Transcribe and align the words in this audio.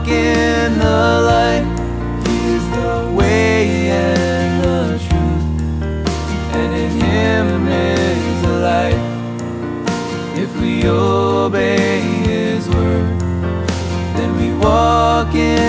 walk 0.00 0.08
in 0.08 0.78
the 0.78 1.20
light. 1.30 1.64
He 2.26 2.36
is 2.54 2.64
the 2.70 3.14
way 3.14 3.90
and 3.90 4.64
the 4.64 4.98
truth, 5.06 5.46
and 6.54 6.74
in 6.74 6.90
Him 7.00 7.68
is 7.68 8.42
the 8.42 8.56
life. 8.72 9.04
If 10.38 10.50
we 10.60 10.88
obey 10.88 12.00
His 12.00 12.68
word, 12.68 13.20
then 14.16 14.36
we 14.38 14.52
walk 14.58 15.34
in 15.34 15.59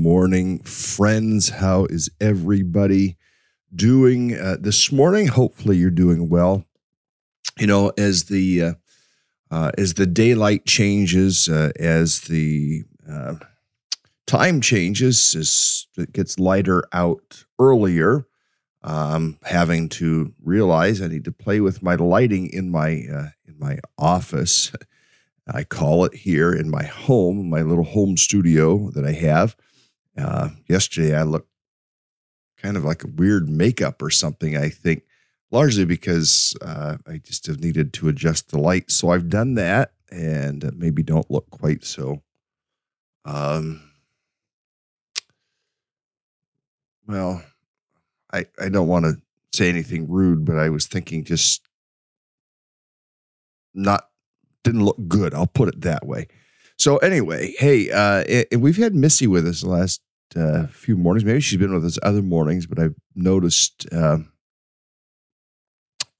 morning, 0.00 0.60
friends. 0.60 1.50
How 1.50 1.84
is 1.84 2.08
everybody 2.22 3.18
doing 3.74 4.34
uh, 4.34 4.56
this 4.58 4.90
morning? 4.90 5.26
Hopefully, 5.26 5.76
you're 5.76 5.90
doing 5.90 6.30
well. 6.30 6.64
You 7.58 7.66
know, 7.66 7.92
as 7.98 8.24
the 8.24 8.62
uh, 8.62 8.72
uh, 9.50 9.72
as 9.76 9.94
the 9.94 10.06
daylight 10.06 10.64
changes, 10.64 11.50
uh, 11.50 11.72
as 11.78 12.22
the 12.22 12.84
uh, 13.08 13.34
time 14.26 14.62
changes, 14.62 15.34
as 15.34 15.86
it 15.98 16.14
gets 16.14 16.38
lighter 16.38 16.82
out 16.94 17.44
earlier, 17.58 18.26
um, 18.82 19.36
having 19.42 19.90
to 19.90 20.32
realize 20.42 21.02
I 21.02 21.08
need 21.08 21.26
to 21.26 21.32
play 21.32 21.60
with 21.60 21.82
my 21.82 21.96
lighting 21.96 22.48
in 22.50 22.70
my 22.70 23.04
uh, 23.12 23.28
in 23.46 23.58
my 23.58 23.78
office. 23.98 24.72
I 25.46 25.64
call 25.64 26.06
it 26.06 26.14
here 26.14 26.54
in 26.54 26.70
my 26.70 26.84
home, 26.84 27.50
my 27.50 27.60
little 27.60 27.84
home 27.84 28.16
studio 28.16 28.90
that 28.92 29.04
I 29.04 29.12
have. 29.12 29.56
Uh, 30.20 30.50
yesterday, 30.68 31.16
I 31.16 31.22
looked 31.22 31.48
kind 32.58 32.76
of 32.76 32.84
like 32.84 33.04
a 33.04 33.08
weird 33.08 33.48
makeup 33.48 34.02
or 34.02 34.10
something, 34.10 34.56
I 34.56 34.68
think, 34.68 35.04
largely 35.50 35.84
because 35.84 36.54
uh, 36.62 36.98
I 37.06 37.18
just 37.18 37.46
have 37.46 37.60
needed 37.60 37.92
to 37.94 38.08
adjust 38.08 38.50
the 38.50 38.58
light. 38.58 38.90
So 38.90 39.10
I've 39.10 39.28
done 39.28 39.54
that 39.54 39.92
and 40.10 40.70
maybe 40.76 41.02
don't 41.02 41.30
look 41.30 41.48
quite 41.50 41.84
so. 41.84 42.22
Um, 43.24 43.80
well, 47.06 47.42
I, 48.32 48.46
I 48.60 48.68
don't 48.68 48.88
want 48.88 49.04
to 49.06 49.20
say 49.52 49.68
anything 49.68 50.08
rude, 50.08 50.44
but 50.44 50.56
I 50.56 50.68
was 50.68 50.86
thinking 50.86 51.24
just 51.24 51.66
not 53.74 54.08
didn't 54.62 54.84
look 54.84 55.08
good. 55.08 55.32
I'll 55.34 55.46
put 55.46 55.68
it 55.68 55.80
that 55.82 56.06
way. 56.06 56.28
So 56.78 56.98
anyway, 56.98 57.54
hey, 57.58 57.90
uh, 57.90 58.44
and 58.50 58.62
we've 58.62 58.76
had 58.76 58.94
Missy 58.94 59.26
with 59.26 59.46
us 59.46 59.62
the 59.62 59.68
last 59.68 60.00
uh, 60.36 60.66
few 60.68 60.96
mornings. 60.96 61.24
Maybe 61.24 61.40
she's 61.40 61.58
been 61.58 61.74
with 61.74 61.84
us 61.84 61.98
other 62.02 62.22
mornings, 62.22 62.66
but 62.66 62.78
I've 62.78 62.96
noticed. 63.14 63.86
Uh, 63.92 64.18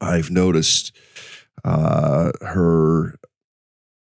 I've 0.00 0.30
noticed 0.30 0.96
uh, 1.62 2.32
her 2.40 3.16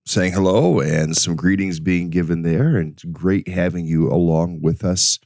saying 0.04 0.32
hello 0.32 0.80
and 0.80 1.16
some 1.16 1.34
greetings 1.34 1.80
being 1.80 2.10
given 2.10 2.42
there, 2.42 2.76
and 2.76 2.92
it's 2.92 3.04
great 3.04 3.48
having 3.48 3.86
you 3.86 4.08
along 4.10 4.60
with 4.60 4.84
us 4.84 5.18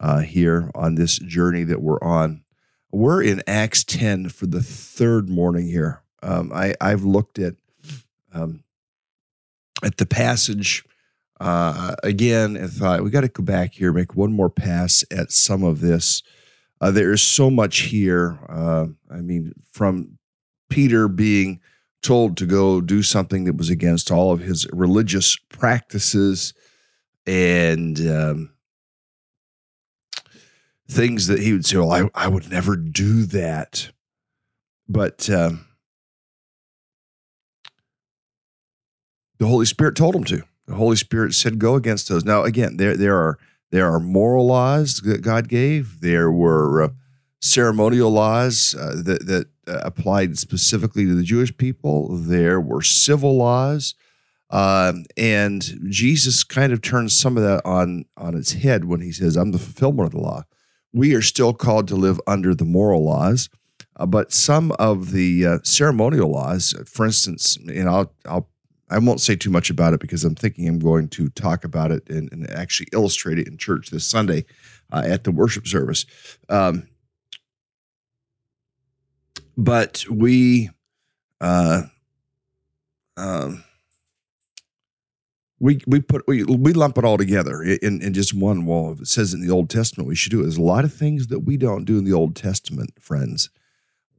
uh, 0.00 0.20
here 0.20 0.70
on 0.74 0.94
this 0.96 1.18
journey 1.18 1.64
that 1.64 1.80
we're 1.80 2.02
on. 2.02 2.44
We're 2.90 3.22
in 3.22 3.42
Acts 3.46 3.84
ten 3.84 4.28
for 4.28 4.46
the 4.46 4.62
third 4.62 5.30
morning 5.30 5.66
here. 5.66 6.02
Um, 6.22 6.52
I 6.54 6.74
I've 6.80 7.04
looked 7.04 7.38
at 7.38 7.54
um, 8.32 8.64
at 9.82 9.96
the 9.96 10.06
passage 10.06 10.84
uh, 11.42 11.96
again 12.04 12.56
and 12.56 12.70
thought 12.70 13.02
we 13.02 13.10
got 13.10 13.22
to 13.22 13.28
go 13.28 13.42
back 13.42 13.74
here, 13.74 13.92
make 13.92 14.14
one 14.14 14.32
more 14.32 14.48
pass 14.48 15.04
at 15.10 15.32
some 15.32 15.64
of 15.64 15.80
this. 15.80 16.22
Uh, 16.80 16.92
there 16.92 17.12
is 17.12 17.20
so 17.20 17.50
much 17.50 17.80
here. 17.80 18.38
Uh, 18.48 18.86
I 19.10 19.16
mean, 19.22 19.52
from 19.72 20.18
Peter 20.70 21.08
being 21.08 21.60
told 22.00 22.36
to 22.36 22.46
go 22.46 22.80
do 22.80 23.02
something 23.02 23.44
that 23.44 23.56
was 23.56 23.70
against 23.70 24.12
all 24.12 24.30
of 24.30 24.38
his 24.38 24.68
religious 24.72 25.36
practices 25.48 26.54
and 27.26 27.98
um, 28.08 28.50
things 30.88 31.26
that 31.26 31.40
he 31.40 31.52
would 31.52 31.66
say, 31.66 31.76
Well, 31.76 31.90
I, 31.90 32.08
I 32.14 32.28
would 32.28 32.50
never 32.50 32.76
do 32.76 33.24
that. 33.26 33.90
But 34.88 35.28
um, 35.28 35.66
the 39.38 39.46
Holy 39.48 39.66
Spirit 39.66 39.96
told 39.96 40.14
him 40.14 40.24
to. 40.24 40.44
The 40.66 40.74
Holy 40.74 40.96
Spirit 40.96 41.34
said, 41.34 41.58
"Go 41.58 41.74
against 41.74 42.08
those." 42.08 42.24
Now, 42.24 42.44
again, 42.44 42.76
there 42.76 42.96
there 42.96 43.16
are 43.16 43.38
There 43.70 43.90
are 43.90 44.00
moral 44.00 44.46
laws 44.46 45.00
that 45.00 45.22
God 45.22 45.48
gave. 45.48 46.00
There 46.02 46.30
were 46.30 46.82
uh, 46.82 46.88
ceremonial 47.40 48.10
laws 48.10 48.74
uh, 48.78 49.02
that, 49.02 49.26
that 49.26 49.46
uh, 49.66 49.80
applied 49.82 50.36
specifically 50.36 51.06
to 51.06 51.14
the 51.14 51.22
Jewish 51.22 51.56
people. 51.56 52.16
There 52.18 52.60
were 52.60 52.82
civil 52.82 53.34
laws. 53.38 53.94
Um, 54.50 55.06
and 55.16 55.62
Jesus 55.88 56.44
kind 56.44 56.74
of 56.74 56.82
turns 56.82 57.16
some 57.16 57.38
of 57.38 57.42
that 57.44 57.62
on, 57.64 58.04
on 58.18 58.34
its 58.34 58.52
head 58.52 58.84
when 58.84 59.00
he 59.00 59.10
says, 59.10 59.36
I'm 59.36 59.52
the 59.52 59.58
fulfillment 59.58 60.08
of 60.08 60.12
the 60.12 60.20
law. 60.20 60.42
We 60.92 61.14
are 61.14 61.22
still 61.22 61.54
called 61.54 61.88
to 61.88 61.96
live 61.96 62.20
under 62.26 62.54
the 62.54 62.66
moral 62.66 63.02
laws. 63.02 63.48
Uh, 63.96 64.04
but 64.04 64.34
some 64.34 64.70
of 64.72 65.12
the 65.12 65.46
uh, 65.46 65.58
ceremonial 65.62 66.30
laws, 66.30 66.74
for 66.84 67.06
instance, 67.06 67.56
and 67.56 67.88
I'll, 67.88 68.12
I'll 68.26 68.50
I 68.92 68.98
won't 68.98 69.20
say 69.20 69.34
too 69.34 69.50
much 69.50 69.70
about 69.70 69.94
it 69.94 70.00
because 70.00 70.24
I'm 70.24 70.34
thinking 70.34 70.68
I'm 70.68 70.78
going 70.78 71.08
to 71.08 71.28
talk 71.30 71.64
about 71.64 71.90
it 71.90 72.08
and, 72.10 72.30
and 72.32 72.48
actually 72.50 72.88
illustrate 72.92 73.38
it 73.38 73.48
in 73.48 73.56
church 73.56 73.90
this 73.90 74.04
Sunday 74.04 74.44
uh, 74.92 75.02
at 75.04 75.24
the 75.24 75.32
worship 75.32 75.66
service. 75.66 76.04
Um, 76.48 76.86
but 79.56 80.04
we, 80.10 80.70
uh, 81.40 81.82
um, 83.16 83.64
we 85.58 85.80
we 85.86 86.00
put 86.00 86.26
we 86.26 86.42
we 86.42 86.72
lump 86.72 86.98
it 86.98 87.04
all 87.04 87.16
together 87.16 87.62
in, 87.62 88.02
in 88.02 88.12
just 88.12 88.34
one 88.34 88.66
wall. 88.66 88.96
It 89.00 89.06
says 89.06 89.32
in 89.32 89.40
the 89.40 89.52
Old 89.52 89.70
Testament 89.70 90.08
we 90.08 90.16
should 90.16 90.32
do. 90.32 90.42
There's 90.42 90.56
a 90.56 90.62
lot 90.62 90.84
of 90.84 90.92
things 90.92 91.28
that 91.28 91.40
we 91.40 91.56
don't 91.56 91.84
do 91.84 91.98
in 91.98 92.04
the 92.04 92.12
Old 92.12 92.34
Testament, 92.34 92.90
friends. 93.00 93.48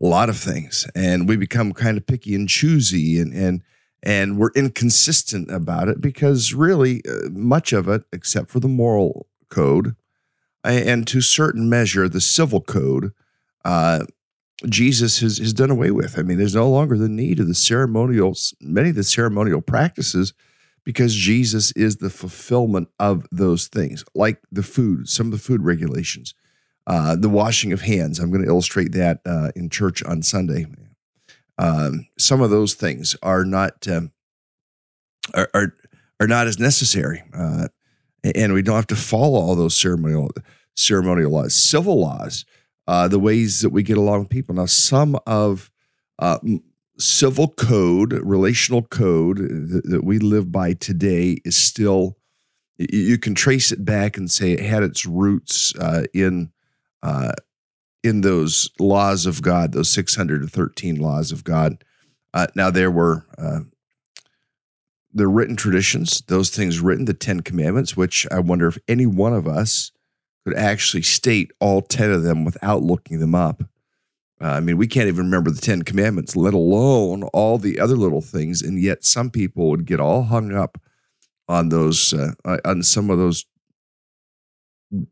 A 0.02 0.06
lot 0.06 0.30
of 0.30 0.38
things, 0.38 0.88
and 0.96 1.28
we 1.28 1.36
become 1.36 1.74
kind 1.74 1.98
of 1.98 2.06
picky 2.06 2.34
and 2.34 2.48
choosy, 2.48 3.20
and 3.20 3.34
and 3.34 3.62
and 4.04 4.38
we're 4.38 4.52
inconsistent 4.52 5.50
about 5.50 5.88
it 5.88 6.02
because 6.02 6.54
really 6.54 7.02
uh, 7.08 7.30
much 7.32 7.72
of 7.72 7.88
it 7.88 8.04
except 8.12 8.50
for 8.50 8.60
the 8.60 8.68
moral 8.68 9.28
code 9.50 9.96
and 10.64 11.08
to 11.08 11.20
a 11.20 11.24
certain 11.24 11.70
measure 11.70 12.08
the 12.08 12.22
civil 12.22 12.62
code 12.62 13.12
uh, 13.66 14.04
jesus 14.68 15.20
has, 15.20 15.38
has 15.38 15.54
done 15.54 15.72
away 15.72 15.90
with. 15.90 16.20
I 16.20 16.22
mean 16.22 16.38
there's 16.38 16.56
no 16.56 16.70
longer 16.70 16.98
the 16.98 17.10
need 17.10 17.40
of 17.40 17.48
the 17.48 17.56
ceremonials 17.56 18.54
many 18.60 18.90
of 18.90 18.96
the 18.96 19.04
ceremonial 19.04 19.62
practices 19.62 20.34
because 20.84 21.16
jesus 21.16 21.72
is 21.72 21.98
the 21.98 22.10
fulfillment 22.10 22.90
of 23.00 23.26
those 23.32 23.68
things 23.68 24.04
like 24.14 24.42
the 24.52 24.64
food 24.64 25.08
some 25.08 25.28
of 25.28 25.32
the 25.32 25.38
food 25.38 25.64
regulations 25.64 26.34
uh, 26.86 27.16
the 27.16 27.30
washing 27.30 27.72
of 27.72 27.80
hands. 27.80 28.20
I'm 28.20 28.30
going 28.30 28.44
to 28.44 28.50
illustrate 28.50 28.92
that 28.92 29.22
uh, 29.26 29.52
in 29.56 29.70
church 29.70 30.04
on 30.04 30.22
sunday 30.22 30.66
um, 31.58 32.08
some 32.18 32.42
of 32.42 32.50
those 32.50 32.74
things 32.74 33.16
are 33.22 33.46
not 33.46 33.88
um, 33.88 34.12
are, 35.34 35.50
are, 35.54 35.76
are 36.20 36.28
not 36.28 36.48
as 36.48 36.60
necessary, 36.60 37.24
uh, 37.34 37.68
and 38.36 38.54
we 38.54 38.62
don't 38.62 38.76
have 38.76 38.88
to 38.88 38.96
follow 38.96 39.40
all 39.40 39.56
those 39.56 39.80
ceremonial 39.80 40.32
ceremonial 40.76 41.32
laws, 41.32 41.54
civil 41.54 42.02
laws, 42.02 42.46
uh, 42.88 43.08
the 43.08 43.20
ways 43.20 43.62
that 43.62 43.70
we 43.70 43.84
get 43.84 43.98
along 43.98 44.22
with 44.22 44.30
people. 44.30 44.56
Now, 44.56 44.66
some 44.66 45.18
of 45.28 45.72
uh, 46.20 46.40
civil 46.98 47.50
code, 47.50 48.14
relational 48.14 48.84
code 48.84 49.38
that, 49.38 49.82
that, 49.86 50.04
we 50.04 50.20
live 50.20 50.52
by 50.52 50.74
today 50.74 51.38
is 51.46 51.56
still. 51.56 52.18
You 52.78 53.20
can 53.20 53.36
trace 53.36 53.72
it 53.72 53.86
back 53.86 54.18
and 54.18 54.32
say 54.32 54.52
it 54.52 54.60
had 54.60 54.82
its 54.82 55.06
roots 55.06 55.76
uh, 55.76 56.06
in 56.12 56.52
uh, 57.04 57.34
in 58.04 58.22
those 58.22 58.70
laws 58.80 59.26
of 59.26 59.42
God, 59.42 59.72
those 59.72 59.92
613 59.92 60.96
laws 60.98 61.32
of 61.32 61.44
God. 61.44 61.84
Uh, 62.34 62.48
now, 62.56 62.70
there 62.70 62.92
were 62.92 63.26
uh, 63.38 63.62
the 65.14 65.28
written 65.28 65.56
traditions, 65.56 66.22
those 66.28 66.50
things 66.50 66.80
written, 66.80 67.06
the 67.06 67.14
10 67.14 67.42
commandments, 67.42 67.96
which 67.96 68.28
I 68.32 68.40
wonder 68.40 68.68
if 68.68 68.78
any 68.88 69.06
one 69.06 69.34
of 69.34 69.48
us 69.48 69.92
could 70.46 70.58
actually 70.58 71.04
state 71.04 71.52
all 71.60 71.82
10 71.82 72.12
of 72.12 72.24
them 72.24 72.44
without 72.44 72.82
looking 72.82 73.20
them 73.20 73.36
up. 73.36 73.64
Uh, 74.42 74.48
I 74.48 74.60
mean, 74.60 74.78
we 74.78 74.88
can't 74.88 75.08
even 75.08 75.26
remember 75.26 75.52
the 75.52 75.62
10 75.62 75.84
commandments, 75.84 76.36
let 76.36 76.54
alone 76.54 77.24
all 77.32 77.58
the 77.58 77.80
other 77.80 77.96
little 77.96 78.22
things. 78.22 78.62
And 78.62 78.82
yet, 78.82 79.06
some 79.06 79.30
people 79.30 79.70
would 79.70 79.86
get 79.86 80.02
all 80.02 80.24
hung 80.24 80.54
up 80.54 80.82
on 81.48 81.70
those, 81.70 82.14
uh, 82.14 82.34
on 82.66 82.84
some 82.84 83.10
of 83.10 83.18
those 83.18 83.46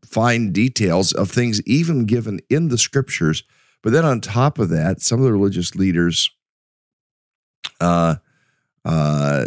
fine 0.04 0.52
details 0.52 1.12
of 1.12 1.30
things 1.30 1.60
even 1.66 2.04
given 2.06 2.40
in 2.48 2.68
the 2.68 2.78
scriptures. 2.78 3.42
But 3.82 3.92
then 3.92 4.04
on 4.04 4.20
top 4.20 4.58
of 4.58 4.68
that, 4.68 5.00
some 5.00 5.18
of 5.18 5.24
the 5.24 5.32
religious 5.32 5.74
leaders 5.74 6.30
uh, 7.80 8.16
uh, 8.84 9.46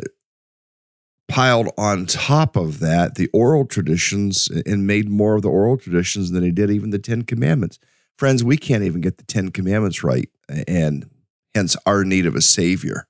piled 1.28 1.70
on 1.78 2.06
top 2.06 2.56
of 2.56 2.80
that 2.80 3.16
the 3.16 3.30
oral 3.34 3.66
traditions 3.66 4.48
and 4.66 4.86
made 4.86 5.10
more 5.10 5.36
of 5.36 5.42
the 5.42 5.50
oral 5.50 5.78
traditions 5.78 6.32
than 6.32 6.44
they 6.44 6.52
did 6.52 6.70
even 6.70 6.92
the 6.92 7.00
Ten 7.00 7.24
Commandments. 7.24 7.80
Friends, 8.18 8.44
we 8.44 8.58
can't 8.58 8.84
even 8.84 9.02
get 9.02 9.18
the 9.18 9.26
Ten 9.26 9.50
Commandments 9.50 10.04
right, 10.04 10.30
and 10.68 11.10
hence 11.54 11.76
our 11.86 12.04
need 12.04 12.26
of 12.26 12.36
a 12.36 12.42
Savior. 12.42 13.08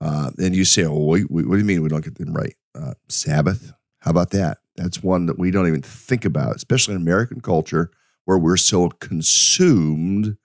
Uh, 0.00 0.30
and 0.38 0.54
you 0.54 0.64
say, 0.64 0.84
"Oh, 0.84 1.04
wait, 1.04 1.30
what 1.30 1.50
do 1.50 1.58
you 1.58 1.64
mean 1.64 1.82
we 1.82 1.88
don't 1.88 2.04
get 2.04 2.16
them 2.16 2.34
right?" 2.34 2.56
Uh, 2.74 2.94
Sabbath. 3.08 3.72
How 4.00 4.10
about 4.10 4.30
that? 4.30 4.58
That's 4.76 5.02
one 5.02 5.26
that 5.26 5.38
we 5.38 5.50
don't 5.50 5.68
even 5.68 5.82
think 5.82 6.24
about, 6.24 6.56
especially 6.56 6.94
in 6.94 7.00
American 7.00 7.40
culture 7.40 7.90
where 8.24 8.38
we're 8.38 8.56
so 8.56 8.88
consumed 8.88 10.36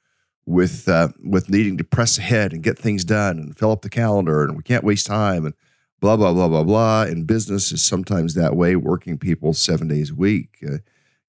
with 0.45 0.87
uh, 0.87 1.09
with 1.23 1.49
needing 1.49 1.77
to 1.77 1.83
press 1.83 2.17
ahead 2.17 2.53
and 2.53 2.63
get 2.63 2.77
things 2.77 3.05
done 3.05 3.37
and 3.37 3.57
fill 3.57 3.71
up 3.71 3.81
the 3.81 3.89
calendar 3.89 4.43
and 4.43 4.57
we 4.57 4.63
can't 4.63 4.83
waste 4.83 5.05
time 5.05 5.45
and 5.45 5.53
blah 5.99 6.17
blah 6.17 6.33
blah 6.33 6.47
blah 6.47 6.63
blah. 6.63 7.03
And 7.03 7.27
business 7.27 7.71
is 7.71 7.83
sometimes 7.83 8.33
that 8.33 8.55
way. 8.55 8.75
Working 8.75 9.17
people 9.17 9.53
seven 9.53 9.87
days 9.87 10.11
a 10.11 10.15
week, 10.15 10.57
uh, 10.65 10.77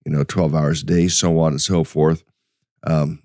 you 0.04 0.12
know, 0.12 0.24
twelve 0.24 0.54
hours 0.54 0.82
a 0.82 0.86
day, 0.86 1.08
so 1.08 1.38
on 1.38 1.52
and 1.52 1.60
so 1.60 1.84
forth. 1.84 2.24
Um, 2.84 3.22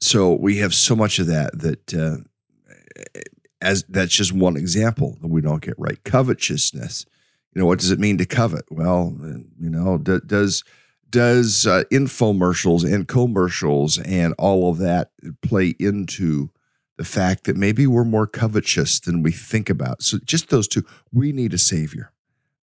so 0.00 0.32
we 0.34 0.58
have 0.58 0.74
so 0.74 0.96
much 0.96 1.18
of 1.18 1.26
that 1.26 1.58
that 1.58 1.94
uh, 1.94 3.20
as 3.60 3.84
that's 3.88 4.14
just 4.14 4.32
one 4.32 4.56
example 4.56 5.16
that 5.20 5.28
we 5.28 5.40
don't 5.40 5.62
get 5.62 5.78
right. 5.78 6.02
Covetousness 6.04 7.06
you 7.54 7.60
know 7.60 7.66
what 7.66 7.78
does 7.78 7.90
it 7.90 7.98
mean 7.98 8.18
to 8.18 8.26
covet? 8.26 8.64
Well 8.70 9.16
you 9.58 9.70
know 9.70 9.98
d- 9.98 10.20
does 10.26 10.64
does 11.10 11.66
uh, 11.66 11.84
infomercials 11.92 12.90
and 12.90 13.06
commercials 13.06 13.98
and 13.98 14.34
all 14.38 14.70
of 14.70 14.78
that 14.78 15.10
play 15.42 15.74
into 15.78 16.50
the 16.96 17.04
fact 17.04 17.44
that 17.44 17.56
maybe 17.56 17.86
we're 17.86 18.04
more 18.04 18.26
covetous 18.26 19.00
than 19.00 19.22
we 19.22 19.32
think 19.32 19.68
about? 19.68 20.02
So 20.02 20.18
just 20.24 20.48
those 20.48 20.68
two 20.68 20.84
we 21.12 21.32
need 21.32 21.54
a 21.54 21.58
savior. 21.58 22.12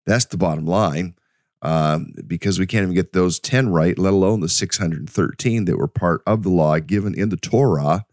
That's 0.07 0.27
the 0.27 0.37
bottom 0.37 0.67
line 0.67 1.17
um, 1.63 2.13
because 2.27 2.59
we 2.59 2.67
can't 2.67 2.85
even 2.85 2.95
get 2.95 3.13
those 3.13 3.41
10 3.41 3.71
right 3.71 3.99
let 3.99 4.13
alone 4.13 4.41
the 4.41 4.49
613 4.49 5.65
that 5.65 5.79
were 5.79 5.89
part 5.89 6.23
of 6.27 6.43
the 6.43 6.51
law 6.51 6.79
given 6.79 7.15
in 7.19 7.31
the 7.31 7.37
torah 7.37 8.05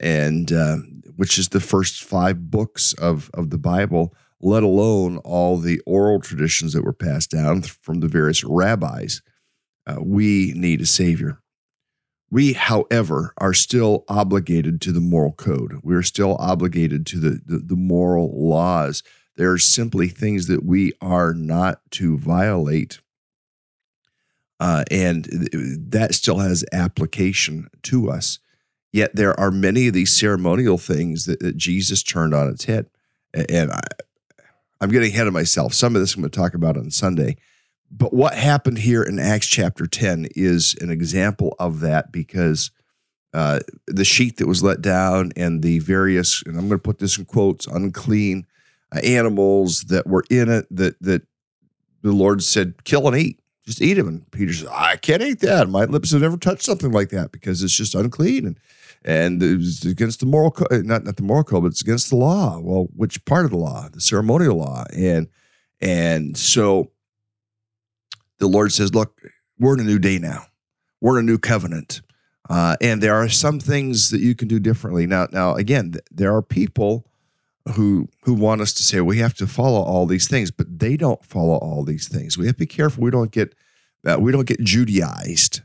and 0.00 0.52
uh, 0.52 0.76
which 1.16 1.38
is 1.38 1.48
the 1.48 1.60
first 1.60 2.02
five 2.02 2.50
books 2.50 2.92
of 2.94 3.30
of 3.34 3.50
the 3.50 3.58
bible 3.58 4.14
let 4.46 4.62
alone 4.62 5.18
all 5.18 5.58
the 5.58 5.80
oral 5.86 6.20
traditions 6.20 6.72
that 6.72 6.84
were 6.84 6.92
passed 6.92 7.32
down 7.32 7.62
from 7.62 7.98
the 7.98 8.06
various 8.06 8.44
rabbis. 8.44 9.20
Uh, 9.88 9.96
we 10.00 10.52
need 10.54 10.80
a 10.80 10.86
savior. 10.86 11.40
We, 12.30 12.52
however, 12.52 13.34
are 13.38 13.52
still 13.52 14.04
obligated 14.08 14.80
to 14.82 14.92
the 14.92 15.00
moral 15.00 15.32
code. 15.32 15.80
We're 15.82 16.04
still 16.04 16.36
obligated 16.38 17.06
to 17.06 17.18
the, 17.18 17.40
the, 17.44 17.58
the 17.58 17.76
moral 17.76 18.32
laws. 18.48 19.02
There 19.36 19.50
are 19.50 19.58
simply 19.58 20.06
things 20.06 20.46
that 20.46 20.64
we 20.64 20.92
are 21.00 21.34
not 21.34 21.80
to 21.92 22.16
violate. 22.16 23.00
Uh, 24.60 24.84
and 24.92 25.24
that 25.90 26.14
still 26.14 26.38
has 26.38 26.64
application 26.72 27.68
to 27.82 28.10
us. 28.10 28.38
Yet 28.92 29.16
there 29.16 29.38
are 29.38 29.50
many 29.50 29.88
of 29.88 29.94
these 29.94 30.16
ceremonial 30.16 30.78
things 30.78 31.24
that, 31.26 31.40
that 31.40 31.56
Jesus 31.56 32.04
turned 32.04 32.32
on 32.32 32.48
its 32.48 32.64
head. 32.64 32.86
And 33.34 33.70
I, 33.70 33.80
I'm 34.80 34.90
getting 34.90 35.12
ahead 35.12 35.26
of 35.26 35.32
myself. 35.32 35.74
Some 35.74 35.94
of 35.94 36.00
this 36.00 36.14
I'm 36.14 36.22
going 36.22 36.30
to 36.30 36.38
talk 36.38 36.54
about 36.54 36.76
on 36.76 36.90
Sunday. 36.90 37.36
But 37.90 38.12
what 38.12 38.34
happened 38.34 38.78
here 38.78 39.02
in 39.02 39.18
Acts 39.18 39.46
chapter 39.46 39.86
10 39.86 40.28
is 40.34 40.74
an 40.80 40.90
example 40.90 41.54
of 41.58 41.80
that 41.80 42.12
because 42.12 42.70
uh, 43.32 43.60
the 43.86 44.04
sheet 44.04 44.38
that 44.38 44.46
was 44.46 44.62
let 44.62 44.82
down 44.82 45.32
and 45.36 45.62
the 45.62 45.78
various, 45.78 46.42
and 46.46 46.56
I'm 46.56 46.68
going 46.68 46.78
to 46.78 46.82
put 46.82 46.98
this 46.98 47.18
in 47.18 47.24
quotes, 47.24 47.66
unclean 47.66 48.46
uh, 48.94 49.00
animals 49.00 49.82
that 49.82 50.06
were 50.06 50.24
in 50.30 50.48
it 50.48 50.66
that 50.70 51.00
that 51.02 51.22
the 52.02 52.12
Lord 52.12 52.42
said, 52.42 52.84
kill 52.84 53.08
and 53.08 53.16
eat. 53.16 53.40
Just 53.64 53.82
eat 53.82 53.94
them. 53.94 54.06
And 54.06 54.30
Peter 54.30 54.52
says, 54.52 54.68
I 54.70 54.96
can't 54.96 55.22
eat 55.22 55.40
that. 55.40 55.68
My 55.68 55.86
lips 55.86 56.12
have 56.12 56.20
never 56.20 56.36
touched 56.36 56.62
something 56.62 56.92
like 56.92 57.08
that 57.10 57.32
because 57.32 57.64
it's 57.64 57.76
just 57.76 57.96
unclean. 57.96 58.46
And 58.46 58.60
and 59.04 59.42
it 59.42 59.56
was 59.56 59.84
against 59.84 60.20
the 60.20 60.26
moral 60.26 60.50
code, 60.50 60.84
not 60.84 61.04
not 61.04 61.16
the 61.16 61.22
moral 61.22 61.44
code, 61.44 61.62
but 61.62 61.68
it's 61.68 61.82
against 61.82 62.10
the 62.10 62.16
law. 62.16 62.58
Well, 62.60 62.88
which 62.94 63.24
part 63.24 63.44
of 63.44 63.50
the 63.50 63.56
law? 63.56 63.88
The 63.92 64.00
ceremonial 64.00 64.56
law, 64.56 64.84
and 64.94 65.28
and 65.80 66.36
so 66.36 66.90
the 68.38 68.48
Lord 68.48 68.72
says, 68.72 68.94
"Look, 68.94 69.20
we're 69.58 69.74
in 69.74 69.80
a 69.80 69.84
new 69.84 69.98
day 69.98 70.18
now. 70.18 70.46
We're 71.00 71.18
in 71.18 71.24
a 71.24 71.30
new 71.30 71.38
covenant, 71.38 72.00
uh, 72.48 72.76
and 72.80 73.02
there 73.02 73.14
are 73.14 73.28
some 73.28 73.60
things 73.60 74.10
that 74.10 74.20
you 74.20 74.34
can 74.34 74.48
do 74.48 74.58
differently." 74.58 75.06
Now, 75.06 75.28
now 75.32 75.54
again, 75.54 75.94
there 76.10 76.34
are 76.34 76.42
people 76.42 77.06
who 77.74 78.08
who 78.22 78.34
want 78.34 78.60
us 78.60 78.72
to 78.74 78.82
say 78.82 79.00
we 79.00 79.18
have 79.18 79.34
to 79.34 79.46
follow 79.46 79.80
all 79.80 80.06
these 80.06 80.28
things, 80.28 80.50
but 80.50 80.78
they 80.78 80.96
don't 80.96 81.24
follow 81.24 81.56
all 81.56 81.84
these 81.84 82.08
things. 82.08 82.38
We 82.38 82.46
have 82.46 82.56
to 82.56 82.60
be 82.60 82.66
careful 82.66 83.02
we 83.02 83.10
don't 83.10 83.30
get 83.30 83.54
uh, 84.06 84.16
we 84.18 84.32
don't 84.32 84.46
get 84.46 84.60
Judaized. 84.60 85.62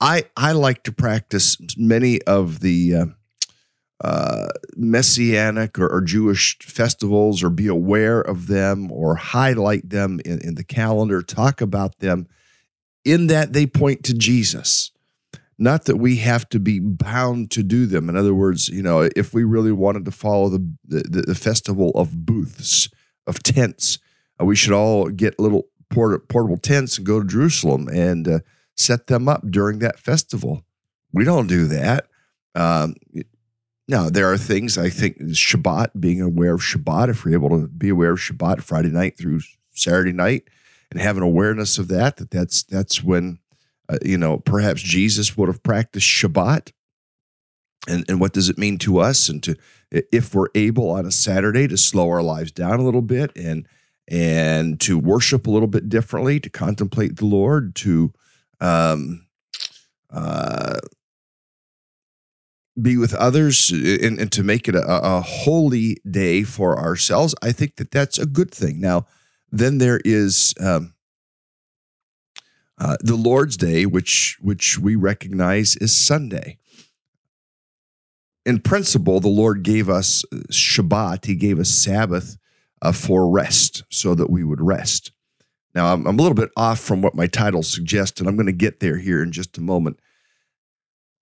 I 0.00 0.24
I 0.36 0.52
like 0.52 0.82
to 0.84 0.92
practice 0.92 1.56
many 1.76 2.22
of 2.22 2.60
the 2.60 2.94
uh, 2.94 3.06
uh, 4.02 4.48
messianic 4.76 5.78
or, 5.78 5.86
or, 5.86 6.00
Jewish 6.00 6.56
festivals, 6.60 7.42
or 7.42 7.50
be 7.50 7.66
aware 7.66 8.22
of 8.22 8.46
them, 8.46 8.90
or 8.90 9.14
highlight 9.14 9.90
them 9.90 10.20
in, 10.24 10.40
in 10.40 10.54
the 10.54 10.64
calendar, 10.64 11.20
talk 11.20 11.60
about 11.60 11.98
them, 11.98 12.26
in 13.04 13.26
that 13.26 13.52
they 13.52 13.66
point 13.66 14.02
to 14.04 14.14
Jesus. 14.14 14.90
Not 15.58 15.84
that 15.84 15.96
we 15.96 16.16
have 16.16 16.48
to 16.48 16.58
be 16.58 16.78
bound 16.80 17.50
to 17.50 17.62
do 17.62 17.84
them. 17.84 18.08
In 18.08 18.16
other 18.16 18.32
words, 18.32 18.68
you 18.70 18.82
know, 18.82 19.10
if 19.14 19.34
we 19.34 19.44
really 19.44 19.72
wanted 19.72 20.06
to 20.06 20.10
follow 20.10 20.48
the 20.48 20.66
the, 20.86 21.22
the 21.26 21.34
festival 21.34 21.90
of 21.94 22.24
booths 22.24 22.88
of 23.26 23.42
tents, 23.42 23.98
uh, 24.40 24.46
we 24.46 24.56
should 24.56 24.72
all 24.72 25.10
get 25.10 25.38
little 25.38 25.68
port- 25.90 26.26
portable 26.28 26.56
tents 26.56 26.96
and 26.96 27.06
go 27.06 27.20
to 27.20 27.26
Jerusalem 27.26 27.88
and 27.88 28.26
uh, 28.26 28.38
set 28.76 29.06
them 29.06 29.28
up 29.28 29.42
during 29.50 29.80
that 29.80 29.98
festival. 29.98 30.64
We 31.12 31.24
don't 31.24 31.46
do 31.46 31.66
that. 31.66 32.08
Um, 32.54 32.94
now, 33.88 34.08
there 34.08 34.32
are 34.32 34.38
things 34.38 34.78
I 34.78 34.88
think 34.88 35.18
Shabbat, 35.18 35.98
being 35.98 36.20
aware 36.20 36.54
of 36.54 36.60
Shabbat, 36.60 37.08
if 37.08 37.24
we're 37.24 37.34
able 37.34 37.50
to 37.50 37.66
be 37.66 37.88
aware 37.88 38.12
of 38.12 38.18
Shabbat 38.18 38.62
Friday 38.62 38.90
night 38.90 39.18
through 39.18 39.40
Saturday 39.72 40.12
night 40.12 40.44
and 40.90 41.00
have 41.00 41.16
an 41.16 41.22
awareness 41.22 41.78
of 41.78 41.88
that, 41.88 42.16
that 42.18 42.30
that's, 42.30 42.62
that's 42.62 43.02
when 43.02 43.38
uh, 43.90 43.98
you 44.02 44.16
know, 44.16 44.38
perhaps 44.38 44.80
Jesus 44.80 45.36
would 45.36 45.48
have 45.48 45.62
practiced 45.62 46.06
Shabbat. 46.06 46.72
And, 47.88 48.04
and 48.08 48.20
what 48.20 48.32
does 48.32 48.48
it 48.48 48.58
mean 48.58 48.78
to 48.78 48.98
us? 48.98 49.28
And 49.28 49.42
to 49.42 49.56
if 49.90 50.34
we're 50.34 50.48
able 50.54 50.90
on 50.90 51.06
a 51.06 51.10
Saturday 51.10 51.66
to 51.66 51.76
slow 51.76 52.08
our 52.10 52.22
lives 52.22 52.52
down 52.52 52.78
a 52.78 52.84
little 52.84 53.02
bit 53.02 53.32
and 53.34 53.66
and 54.06 54.78
to 54.80 54.98
worship 54.98 55.46
a 55.46 55.50
little 55.50 55.68
bit 55.68 55.88
differently, 55.88 56.40
to 56.40 56.50
contemplate 56.50 57.16
the 57.16 57.26
Lord, 57.26 57.74
to 57.76 58.12
um, 58.60 59.26
uh, 60.10 60.78
be 62.80 62.96
with 62.96 63.14
others, 63.14 63.70
and, 63.70 64.18
and 64.18 64.32
to 64.32 64.42
make 64.42 64.68
it 64.68 64.74
a, 64.74 64.84
a 64.86 65.20
holy 65.20 65.98
day 66.08 66.42
for 66.42 66.78
ourselves, 66.78 67.34
I 67.42 67.52
think 67.52 67.76
that 67.76 67.90
that's 67.90 68.18
a 68.18 68.26
good 68.26 68.50
thing. 68.50 68.80
Now, 68.80 69.06
then 69.50 69.78
there 69.78 70.00
is 70.04 70.54
um, 70.60 70.94
uh, 72.78 72.96
the 73.00 73.16
Lord's 73.16 73.56
Day, 73.56 73.86
which 73.86 74.38
which 74.40 74.78
we 74.78 74.96
recognize 74.96 75.76
is 75.76 75.94
Sunday. 75.94 76.58
In 78.46 78.60
principle, 78.60 79.20
the 79.20 79.28
Lord 79.28 79.62
gave 79.62 79.90
us 79.90 80.24
uh, 80.32 80.36
Shabbat. 80.50 81.26
He 81.26 81.34
gave 81.34 81.58
us 81.58 81.68
Sabbath 81.68 82.38
uh, 82.80 82.92
for 82.92 83.28
rest, 83.28 83.84
so 83.90 84.14
that 84.14 84.30
we 84.30 84.44
would 84.44 84.60
rest. 84.60 85.12
Now, 85.74 85.92
I'm, 85.92 86.06
I'm 86.06 86.18
a 86.18 86.22
little 86.22 86.34
bit 86.34 86.50
off 86.56 86.80
from 86.80 87.02
what 87.02 87.14
my 87.14 87.26
title 87.26 87.62
suggests, 87.62 88.20
and 88.20 88.28
I'm 88.28 88.36
going 88.36 88.46
to 88.46 88.52
get 88.52 88.80
there 88.80 88.96
here 88.96 89.22
in 89.22 89.32
just 89.32 89.56
a 89.58 89.60
moment. 89.60 90.00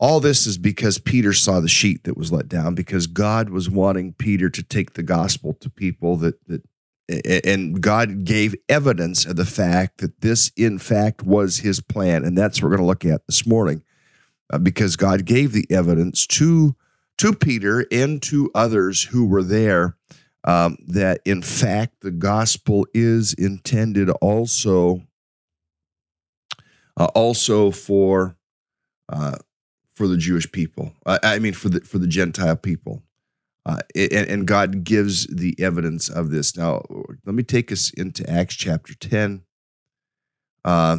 All 0.01 0.21
this 0.21 0.47
is 0.47 0.59
because 0.59 0.99
Peter 0.99 1.33
saw 1.33 1.61
the 1.61 1.69
sheet 1.69 2.05
that 2.05 2.17
was 2.17 2.33
let 2.33 2.49
down, 2.49 2.75
because 2.75 3.07
God 3.07 3.51
was 3.51 3.69
wanting 3.69 4.15
Peter 4.15 4.49
to 4.49 4.63
take 4.63 4.95
the 4.95 5.03
gospel 5.03 5.55
to 5.55 5.69
people 5.69 6.17
that 6.17 6.47
that 6.47 6.63
and 7.09 7.81
God 7.81 8.25
gave 8.25 8.55
evidence 8.69 9.25
of 9.25 9.37
the 9.37 9.47
fact 9.47 9.99
that 9.99 10.21
this, 10.21 10.53
in 10.57 10.79
fact, 10.79 11.23
was 11.23 11.59
his 11.59 11.81
plan. 11.81 12.25
And 12.25 12.37
that's 12.37 12.61
what 12.61 12.65
we're 12.69 12.77
going 12.77 12.85
to 12.85 12.87
look 12.87 13.05
at 13.05 13.27
this 13.27 13.47
morning 13.47 13.83
uh, 14.53 14.59
because 14.59 14.97
God 14.97 15.25
gave 15.25 15.53
the 15.53 15.67
evidence 15.71 16.27
to, 16.27 16.77
to 17.19 17.33
Peter 17.33 17.87
and 17.91 18.23
to 18.25 18.51
others 18.55 19.05
who 19.05 19.27
were 19.27 19.43
there 19.43 19.97
um, 20.49 20.79
that, 20.87 21.21
in 21.27 21.43
fact, 21.43 22.01
the 22.01 22.11
gospel 22.11 22.87
is 22.95 23.35
intended 23.35 24.09
also. 24.09 25.03
Uh, 26.97 27.05
also 27.15 27.71
for 27.71 28.37
uh, 29.09 29.37
for 29.95 30.09
the 30.09 30.17
Jewish 30.17 30.51
people, 30.51 30.93
I, 31.07 31.19
I 31.23 31.39
mean 31.39 31.53
for 31.53 31.69
the 31.69 31.81
for 31.83 31.99
the 31.99 32.09
Gentile 32.09 32.57
people, 32.57 33.05
uh, 33.67 33.81
and, 33.95 34.29
and, 34.29 34.47
God 34.47 34.83
gives 34.83 35.27
the 35.27 35.55
evidence 35.61 36.09
of 36.09 36.31
this. 36.31 36.57
Now, 36.57 36.83
let 37.25 37.35
me 37.37 37.45
take 37.45 37.71
us 37.71 37.91
into 37.91 38.29
Acts 38.29 38.57
chapter 38.57 38.95
10. 38.95 39.43
Uh, 40.65 40.97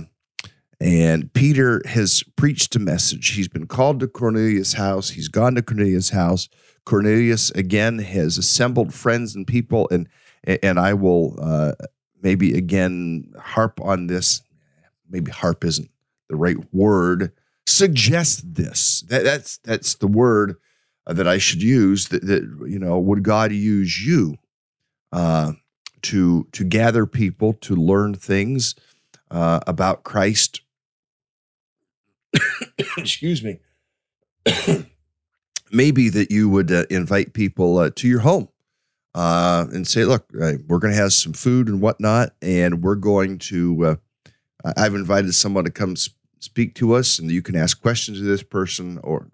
and 0.79 1.33
Peter 1.33 1.81
has 1.85 2.23
preached 2.37 2.75
a 2.75 2.79
message. 2.79 3.31
He's 3.31 3.49
been 3.49 3.67
called 3.67 3.99
to 3.99 4.07
Cornelius' 4.07 4.73
house. 4.73 5.09
He's 5.09 5.27
gone 5.27 5.55
to 5.55 5.61
Cornelius' 5.61 6.11
house. 6.11 6.47
Cornelius 6.85 7.51
again 7.51 7.99
has 7.99 8.37
assembled 8.37 8.93
friends 8.93 9.35
and 9.35 9.45
people, 9.45 9.87
and 9.91 10.07
and 10.43 10.79
I 10.79 10.93
will 10.93 11.37
uh, 11.41 11.73
maybe 12.21 12.57
again 12.57 13.33
harp 13.37 13.79
on 13.81 14.07
this. 14.07 14.41
Maybe 15.09 15.31
harp 15.31 15.63
isn't 15.63 15.89
the 16.29 16.35
right 16.35 16.57
word. 16.73 17.31
Suggest 17.65 18.53
this. 18.55 19.01
That, 19.09 19.23
that's 19.23 19.57
that's 19.57 19.95
the 19.95 20.07
word 20.07 20.55
uh, 21.07 21.13
that 21.13 21.27
I 21.27 21.37
should 21.37 21.61
use 21.61 22.09
that, 22.09 22.25
that 22.25 22.43
you 22.67 22.79
know 22.79 22.99
would 22.99 23.23
God 23.23 23.51
use 23.51 24.05
you 24.05 24.37
uh, 25.11 25.53
to 26.03 26.47
to 26.51 26.63
gather 26.63 27.05
people 27.05 27.53
to 27.53 27.75
learn 27.75 28.13
things 28.13 28.75
uh, 29.31 29.59
about 29.67 30.03
Christ 30.03 30.61
excuse 32.97 33.43
me 33.43 33.59
maybe 35.71 36.09
that 36.09 36.31
you 36.31 36.49
would 36.49 36.71
uh, 36.71 36.85
invite 36.89 37.33
people 37.33 37.77
uh, 37.77 37.89
to 37.95 38.07
your 38.07 38.19
home 38.19 38.49
uh, 39.15 39.65
and 39.71 39.87
say 39.87 40.05
look 40.05 40.25
we're 40.33 40.79
going 40.79 40.93
to 40.93 40.99
have 40.99 41.13
some 41.13 41.33
food 41.33 41.67
and 41.67 41.81
whatnot 41.81 42.33
and 42.41 42.81
we're 42.81 42.95
going 42.95 43.37
to 43.37 43.97
I've 44.75 44.95
invited 44.95 45.33
someone 45.33 45.63
to 45.63 45.71
come 45.71 45.95
speak 46.39 46.75
to 46.75 46.93
us 46.93 47.19
and 47.19 47.31
you 47.31 47.41
can 47.41 47.55
ask 47.55 47.81
questions 47.81 48.19
of 48.19 48.25
this 48.25 48.43
person 48.43 48.99
or 49.03 49.29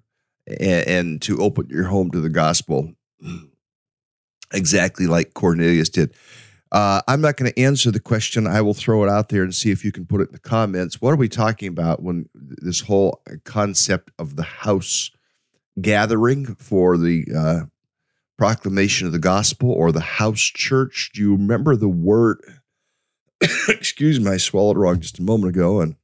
and, 0.48 0.88
and 0.88 1.22
to 1.24 1.38
open 1.40 1.68
your 1.70 1.86
home 1.86 2.12
to 2.12 2.22
the 2.22 2.30
gospel, 2.30 2.94
exactly 4.54 5.08
like 5.08 5.34
Cornelius 5.34 5.90
did. 5.90 6.14
Uh, 6.72 7.02
I'm 7.08 7.22
not 7.22 7.38
going 7.38 7.52
to 7.52 7.60
answer 7.60 7.92
the 7.92 8.00
question. 8.00 8.48
I 8.48 8.62
will 8.62 8.74
throw 8.74 9.04
it 9.04 9.10
out 9.10 9.30
there 9.30 9.44
and 9.44 9.54
see 9.54 9.72
if 9.72 9.86
you 9.86 9.92
can 9.92 10.06
put 10.06 10.22
it 10.22 10.28
in 10.28 10.34
the 10.34 10.40
comments. 10.40 11.00
What 11.00 11.12
are 11.12 11.18
we 11.18 11.30
talking 11.30 11.70
about 11.70 12.02
when 12.02 12.28
this 12.34 12.82
whole 12.82 13.22
concept 13.44 14.12
of 14.20 14.36
the 14.36 14.44
house 14.44 15.12
gathering 15.80 16.56
for 16.56 16.98
the 16.98 17.26
uh, 17.36 17.62
proclamation 18.38 19.08
of 19.08 19.14
the 19.14 19.20
gospel 19.20 19.72
or 19.72 19.92
the 19.92 20.00
house 20.00 20.42
church? 20.42 21.12
Do 21.14 21.22
you 21.22 21.32
remember 21.34 21.76
the 21.76 21.90
word? 21.90 22.40
Excuse 23.70 24.20
me, 24.20 24.32
I 24.32 24.38
swallowed 24.38 24.78
wrong 24.78 25.00
just 25.00 25.20
a 25.20 25.24
moment 25.24 25.56
ago 25.56 25.82
and 25.82 25.96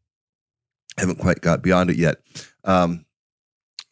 haven't 0.97 1.19
quite 1.19 1.41
got 1.41 1.61
beyond 1.61 1.89
it 1.89 1.97
yet. 1.97 2.17
Um, 2.63 3.05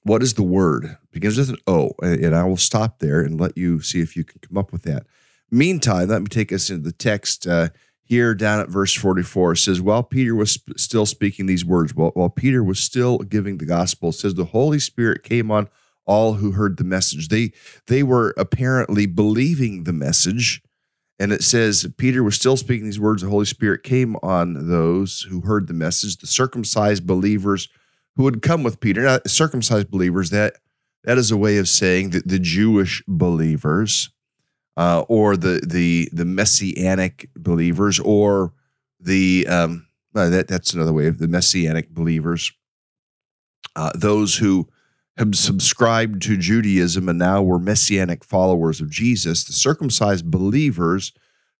what 0.03 0.23
is 0.23 0.35
the 0.35 0.43
word? 0.43 0.85
It 0.85 1.11
begins 1.11 1.37
with 1.37 1.49
an 1.49 1.57
O, 1.67 1.91
and 2.01 2.35
I 2.35 2.43
will 2.43 2.57
stop 2.57 2.99
there 2.99 3.21
and 3.21 3.39
let 3.39 3.57
you 3.57 3.81
see 3.81 4.01
if 4.01 4.15
you 4.15 4.23
can 4.23 4.39
come 4.39 4.57
up 4.57 4.71
with 4.71 4.83
that. 4.83 5.05
Meantime, 5.51 6.07
let 6.07 6.21
me 6.21 6.27
take 6.27 6.53
us 6.53 6.69
into 6.69 6.83
the 6.83 6.91
text 6.91 7.47
uh, 7.47 7.69
here 8.09 8.33
down 8.33 8.59
at 8.59 8.69
verse 8.69 8.93
44. 8.93 9.53
It 9.53 9.57
says, 9.57 9.79
While 9.79 10.01
Peter 10.01 10.35
was 10.35 10.53
sp- 10.57 10.75
still 10.77 11.05
speaking 11.05 11.45
these 11.45 11.63
words, 11.63 11.93
while, 11.93 12.09
while 12.15 12.29
Peter 12.29 12.63
was 12.63 12.79
still 12.79 13.19
giving 13.19 13.59
the 13.59 13.65
gospel, 13.65 14.09
it 14.09 14.13
says, 14.13 14.33
The 14.33 14.45
Holy 14.45 14.79
Spirit 14.79 15.23
came 15.23 15.51
on 15.51 15.69
all 16.05 16.33
who 16.33 16.51
heard 16.51 16.77
the 16.77 16.83
message. 16.83 17.27
They, 17.27 17.51
they 17.85 18.01
were 18.01 18.33
apparently 18.35 19.05
believing 19.05 19.83
the 19.83 19.93
message. 19.93 20.61
And 21.19 21.31
it 21.31 21.43
says, 21.43 21.87
Peter 21.97 22.23
was 22.23 22.35
still 22.35 22.57
speaking 22.57 22.85
these 22.85 22.99
words. 22.99 23.21
The 23.21 23.29
Holy 23.29 23.45
Spirit 23.45 23.83
came 23.83 24.15
on 24.23 24.69
those 24.69 25.21
who 25.21 25.41
heard 25.41 25.67
the 25.67 25.73
message. 25.73 26.17
The 26.17 26.27
circumcised 26.27 27.05
believers 27.05 27.69
who 28.15 28.23
would 28.23 28.41
come 28.41 28.63
with 28.63 28.79
Peter. 28.79 29.03
Now, 29.03 29.19
circumcised 29.27 29.91
believers, 29.91 30.31
that 30.31 30.55
that 31.03 31.19
is 31.19 31.29
a 31.29 31.37
way 31.37 31.57
of 31.57 31.69
saying 31.69 32.09
that 32.11 32.27
the 32.27 32.39
Jewish 32.39 33.03
believers, 33.07 34.09
uh, 34.77 35.03
or 35.07 35.37
the 35.37 35.61
the 35.65 36.09
the 36.11 36.25
messianic 36.25 37.29
believers, 37.35 37.99
or 37.99 38.53
the 38.99 39.47
um, 39.47 39.87
that 40.13 40.47
that's 40.47 40.73
another 40.73 40.93
way 40.93 41.07
of 41.07 41.19
the 41.19 41.27
messianic 41.27 41.89
believers, 41.89 42.51
uh, 43.75 43.91
those 43.95 44.37
who 44.37 44.67
have 45.17 45.35
subscribed 45.35 46.21
to 46.21 46.37
Judaism 46.37 47.09
and 47.09 47.19
now 47.19 47.43
were 47.43 47.59
messianic 47.59 48.23
followers 48.23 48.79
of 48.79 48.89
Jesus, 48.89 49.43
the 49.43 49.53
circumcised 49.53 50.31
believers 50.31 51.11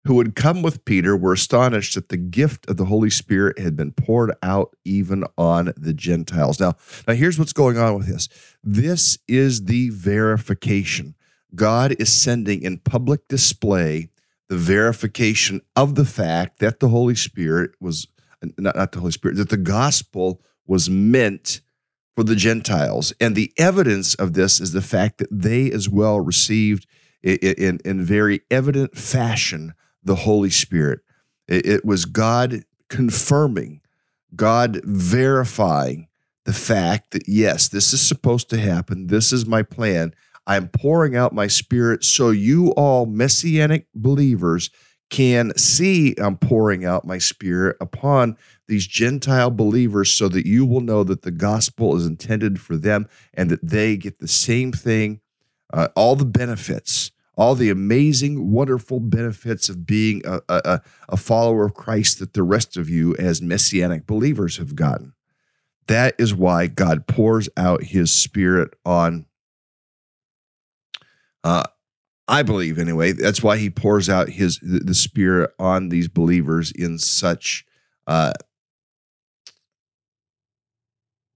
who 0.05 0.17
had 0.19 0.33
come 0.33 0.61
with 0.61 0.85
Peter 0.85 1.17
were 1.17 1.33
astonished 1.33 1.95
that 1.95 2.07
the 2.07 2.17
gift 2.17 2.69
of 2.69 2.77
the 2.77 2.85
Holy 2.85 3.09
Spirit 3.09 3.59
had 3.59 3.75
been 3.75 3.91
poured 3.91 4.33
out 4.41 4.75
even 4.85 5.25
on 5.37 5.73
the 5.75 5.93
Gentiles. 5.93 6.59
Now, 6.59 6.75
now 7.05 7.15
here's 7.15 7.37
what's 7.37 7.51
going 7.51 7.77
on 7.77 7.97
with 7.97 8.07
this. 8.07 8.29
This 8.63 9.17
is 9.27 9.65
the 9.65 9.89
verification. 9.89 11.15
God 11.55 11.95
is 11.99 12.11
sending 12.11 12.61
in 12.61 12.77
public 12.77 13.27
display 13.27 14.09
the 14.47 14.57
verification 14.57 15.61
of 15.75 15.95
the 15.95 16.05
fact 16.05 16.59
that 16.59 16.79
the 16.79 16.89
Holy 16.89 17.15
Spirit 17.15 17.71
was 17.79 18.07
not, 18.57 18.75
not 18.75 18.91
the 18.91 18.99
Holy 18.99 19.11
Spirit, 19.11 19.37
that 19.37 19.49
the 19.49 19.57
gospel 19.57 20.41
was 20.65 20.89
meant 20.89 21.61
for 22.15 22.23
the 22.23 22.35
Gentiles. 22.35 23.13
And 23.19 23.35
the 23.35 23.51
evidence 23.57 24.15
of 24.15 24.33
this 24.33 24.59
is 24.59 24.71
the 24.71 24.81
fact 24.81 25.17
that 25.19 25.29
they 25.31 25.71
as 25.71 25.89
well 25.89 26.19
received 26.19 26.87
in, 27.21 27.79
in 27.83 28.03
very 28.03 28.41
evident 28.49 28.97
fashion 28.97 29.73
the 30.03 30.15
Holy 30.15 30.49
Spirit. 30.49 31.01
It, 31.47 31.65
it 31.65 31.85
was 31.85 32.05
God 32.05 32.63
confirming, 32.89 33.81
God 34.35 34.81
verifying 34.83 36.07
the 36.45 36.53
fact 36.53 37.11
that, 37.11 37.27
yes, 37.27 37.67
this 37.67 37.93
is 37.93 38.01
supposed 38.01 38.49
to 38.49 38.57
happen. 38.57 39.07
This 39.07 39.33
is 39.33 39.45
my 39.45 39.61
plan. 39.61 40.13
I'm 40.49 40.67
pouring 40.67 41.15
out 41.15 41.31
my 41.31 41.45
spirit 41.45 42.03
so 42.03 42.31
you 42.31 42.71
all 42.71 43.05
messianic 43.05 43.85
believers 43.93 44.71
can 45.11 45.55
see 45.55 46.15
I'm 46.17 46.37
pouring 46.37 46.83
out 46.83 47.05
my 47.05 47.19
spirit 47.19 47.77
upon 47.79 48.35
these 48.67 48.87
Gentile 48.87 49.51
believers 49.51 50.11
so 50.11 50.27
that 50.29 50.47
you 50.47 50.65
will 50.65 50.81
know 50.81 51.03
that 51.03 51.21
the 51.21 51.29
gospel 51.29 51.95
is 51.95 52.07
intended 52.07 52.59
for 52.59 52.77
them 52.77 53.07
and 53.35 53.51
that 53.51 53.67
they 53.67 53.95
get 53.95 54.17
the 54.17 54.27
same 54.27 54.71
thing, 54.71 55.21
uh, 55.71 55.89
all 55.95 56.15
the 56.15 56.25
benefits, 56.25 57.11
all 57.37 57.53
the 57.53 57.69
amazing, 57.69 58.51
wonderful 58.51 58.99
benefits 58.99 59.69
of 59.69 59.85
being 59.85 60.23
a, 60.25 60.41
a, 60.49 60.81
a 61.09 61.17
follower 61.17 61.63
of 61.63 61.75
Christ 61.75 62.17
that 62.19 62.33
the 62.33 62.43
rest 62.43 62.75
of 62.75 62.89
you 62.89 63.15
as 63.17 63.39
messianic 63.39 64.07
believers 64.07 64.57
have 64.57 64.75
gotten. 64.75 65.13
That 65.85 66.15
is 66.17 66.33
why 66.33 66.65
God 66.65 67.05
pours 67.05 67.49
out 67.55 67.83
his 67.83 68.11
spirit 68.11 68.73
on 68.83 69.27
uh, 71.43 71.63
I 72.27 72.43
believe 72.43 72.77
anyway. 72.77 73.11
That's 73.11 73.41
why 73.41 73.57
he 73.57 73.69
pours 73.69 74.07
out 74.07 74.29
his 74.29 74.59
the 74.61 74.93
spirit 74.93 75.51
on 75.57 75.89
these 75.89 76.07
believers 76.07 76.71
in 76.71 76.99
such 76.99 77.65
uh, 78.05 78.33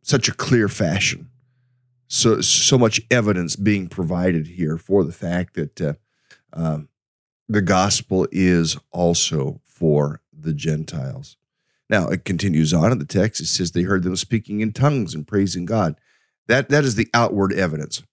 such 0.03 0.27
a 0.27 0.33
clear 0.33 0.67
fashion. 0.67 1.29
So 2.07 2.41
so 2.41 2.77
much 2.77 3.01
evidence 3.09 3.55
being 3.55 3.87
provided 3.87 4.45
here 4.45 4.77
for 4.77 5.03
the 5.03 5.11
fact 5.11 5.55
that 5.55 5.81
uh, 5.81 5.93
um, 6.53 6.89
the 7.49 7.61
gospel 7.61 8.27
is 8.31 8.77
also 8.91 9.61
for 9.65 10.21
the 10.31 10.53
Gentiles. 10.53 11.37
Now 11.89 12.09
it 12.09 12.23
continues 12.23 12.71
on 12.71 12.91
in 12.91 12.99
the 12.99 13.05
text. 13.05 13.41
It 13.41 13.47
says 13.47 13.71
they 13.71 13.81
heard 13.81 14.03
them 14.03 14.15
speaking 14.15 14.61
in 14.61 14.73
tongues 14.73 15.15
and 15.15 15.27
praising 15.27 15.65
God. 15.65 15.95
That 16.47 16.69
that 16.69 16.83
is 16.83 16.95
the 16.95 17.09
outward 17.15 17.51
evidence. 17.51 18.03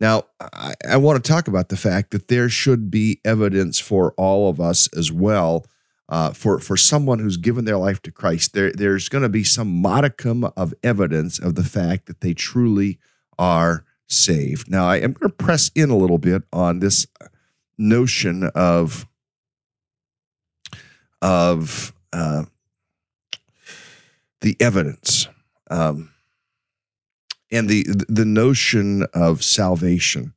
Now, 0.00 0.24
I, 0.40 0.74
I 0.88 0.96
want 0.96 1.22
to 1.22 1.28
talk 1.30 1.46
about 1.46 1.68
the 1.68 1.76
fact 1.76 2.10
that 2.10 2.28
there 2.28 2.48
should 2.48 2.90
be 2.90 3.20
evidence 3.24 3.78
for 3.78 4.12
all 4.16 4.48
of 4.48 4.60
us 4.60 4.88
as 4.96 5.12
well. 5.12 5.66
Uh, 6.08 6.32
for 6.32 6.58
for 6.58 6.76
someone 6.76 7.20
who's 7.20 7.36
given 7.36 7.66
their 7.66 7.76
life 7.76 8.02
to 8.02 8.10
Christ, 8.10 8.52
there 8.52 8.72
there's 8.72 9.08
going 9.08 9.22
to 9.22 9.28
be 9.28 9.44
some 9.44 9.80
modicum 9.80 10.42
of 10.56 10.74
evidence 10.82 11.38
of 11.38 11.54
the 11.54 11.62
fact 11.62 12.06
that 12.06 12.20
they 12.20 12.34
truly 12.34 12.98
are 13.38 13.84
saved. 14.08 14.68
Now, 14.68 14.88
I 14.88 14.96
am 14.96 15.12
going 15.12 15.30
to 15.30 15.36
press 15.36 15.70
in 15.76 15.88
a 15.88 15.96
little 15.96 16.18
bit 16.18 16.42
on 16.52 16.80
this 16.80 17.06
notion 17.78 18.50
of 18.56 19.06
of 21.22 21.92
uh, 22.12 22.44
the 24.40 24.56
evidence. 24.58 25.28
Um, 25.70 26.10
and 27.50 27.68
the 27.68 27.84
the 28.08 28.24
notion 28.24 29.04
of 29.14 29.42
salvation. 29.42 30.34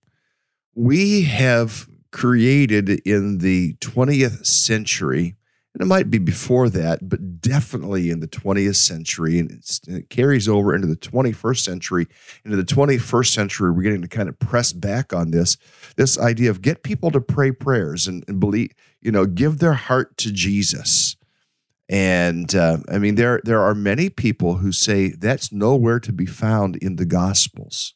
We 0.76 1.24
have 1.24 1.88
created 2.12 2.90
in 3.06 3.40
the 3.40 3.74
20th 3.76 4.46
century, 4.46 5.36
and 5.74 5.82
it 5.82 5.86
might 5.86 6.10
be 6.10 6.20
before 6.20 6.70
that, 6.70 7.10
but 7.10 7.42
definitely 7.42 8.10
in 8.10 8.20
the 8.20 8.28
20th 8.28 8.76
century, 8.76 9.40
and, 9.40 9.64
it 9.88 10.10
carries 10.10 10.48
over 10.48 10.74
into 10.74 10.88
the 10.88 10.96
21st 10.96 11.60
century. 11.60 12.08
Into 12.46 12.58
the 12.58 12.64
21st 12.64 13.34
century, 13.34 13.72
we're 13.72 13.82
getting 13.82 14.04
to 14.04 14.08
kind 14.08 14.30
of 14.30 14.38
press 14.40 14.72
back 14.74 15.14
on 15.14 15.32
this 15.32 15.58
this 15.96 16.18
idea 16.18 16.50
of 16.50 16.62
get 16.62 16.84
people 16.84 17.12
to 17.12 17.22
pray 17.22 17.52
prayers 17.52 18.08
and, 18.08 18.24
and 18.28 18.40
believe, 18.40 18.72
you 19.02 19.12
know, 19.12 19.26
give 19.26 19.60
their 19.60 19.74
heart 19.74 20.18
to 20.18 20.32
Jesus. 20.32 21.16
And 21.90 22.54
uh, 22.56 22.78
I 22.90 22.98
mean, 22.98 23.16
there 23.16 23.42
there 23.44 23.62
are 23.62 23.76
many 23.76 24.10
people 24.10 24.56
who 24.56 24.72
say 24.72 25.10
that's 25.10 25.52
nowhere 25.52 26.00
to 26.00 26.14
be 26.14 26.26
found 26.26 26.78
in 26.78 26.96
the 26.96 27.06
Gospels. 27.06 27.94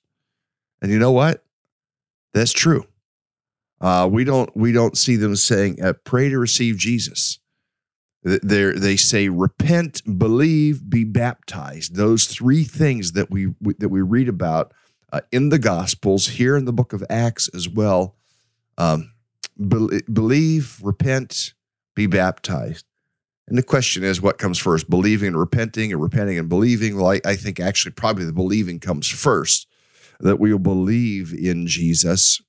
And 0.82 0.92
you 0.92 1.00
know 1.00 1.12
what? 1.12 1.44
That's 2.34 2.52
true. 2.52 2.86
Uh, 3.80 4.10
we 4.12 4.24
don't 4.24 4.56
we 4.56 4.72
don't 4.72 4.98
see 4.98 5.16
them 5.16 5.36
saying 5.36 5.82
uh, 5.82 5.94
pray 6.04 6.30
to 6.30 6.38
receive 6.38 6.78
Jesus. 6.78 7.40
They 8.24 8.72
they 8.72 8.98
say 8.98 9.30
repent, 9.30 10.02
believe, 10.20 10.90
be 10.90 11.04
baptized. 11.04 11.96
Those 11.96 12.26
three 12.26 12.64
things 12.64 13.14
that 13.14 13.32
we, 13.32 13.54
we 13.62 13.76
that 13.76 13.90
we 13.90 14.02
read 14.02 14.28
about 14.28 14.74
uh, 15.14 15.22
in 15.32 15.50
the 15.50 15.60
Gospels, 15.60 16.28
here 16.28 16.58
in 16.58 16.66
the 16.66 16.74
Book 16.74 16.92
of 16.94 17.04
Acts 17.10 17.50
as 17.54 17.70
well. 17.70 18.16
Um, 18.78 19.14
be- 19.58 20.02
believe, 20.12 20.80
repent, 20.82 21.54
be 21.96 22.06
baptized. 22.08 22.86
And 23.48 23.58
the 23.58 23.64
question 23.64 24.04
is, 24.04 24.22
what 24.22 24.38
comes 24.38 24.58
first, 24.58 24.90
believing 24.90 25.30
and 25.30 25.40
repenting, 25.40 25.92
and 25.92 26.02
repenting 26.02 26.38
and 26.38 26.50
believing? 26.50 26.98
Well, 26.98 27.12
I, 27.12 27.22
I 27.26 27.36
think 27.36 27.60
actually 27.60 27.94
probably 27.94 28.26
the 28.26 28.34
believing 28.34 28.80
comes 28.80 29.08
first, 29.08 29.68
that 30.20 30.40
we 30.40 30.52
will 30.52 30.60
believe 30.60 31.34
in 31.34 31.66
Jesus. 31.66 32.42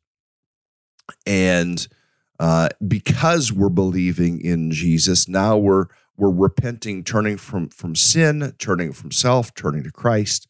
And 1.27 1.87
uh, 2.41 2.71
because 2.87 3.53
we're 3.53 3.69
believing 3.69 4.41
in 4.41 4.71
Jesus, 4.71 5.29
now 5.29 5.57
we're 5.57 5.87
we're 6.17 6.31
repenting, 6.31 7.05
turning 7.05 7.37
from 7.37 7.69
from 7.69 7.95
sin, 7.95 8.55
turning 8.59 8.93
from 8.93 9.13
self, 9.13 9.55
turning 9.55 9.85
to 9.85 9.93
Christ, 9.93 10.49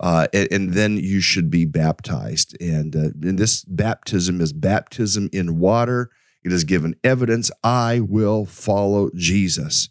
uh, 0.00 0.26
and, 0.32 0.50
and, 0.50 0.72
then 0.72 0.96
you 0.96 1.20
should 1.20 1.50
be 1.50 1.64
baptized. 1.64 2.60
And, 2.60 2.96
uh, 2.96 3.10
and 3.22 3.38
this 3.38 3.64
baptism 3.64 4.40
is 4.40 4.52
baptism 4.52 5.28
in 5.32 5.58
water 5.58 6.10
it 6.44 6.52
is 6.52 6.64
given 6.64 6.96
evidence 7.04 7.50
I 7.62 8.00
will 8.00 8.44
follow 8.46 9.10
Jesus. 9.14 9.88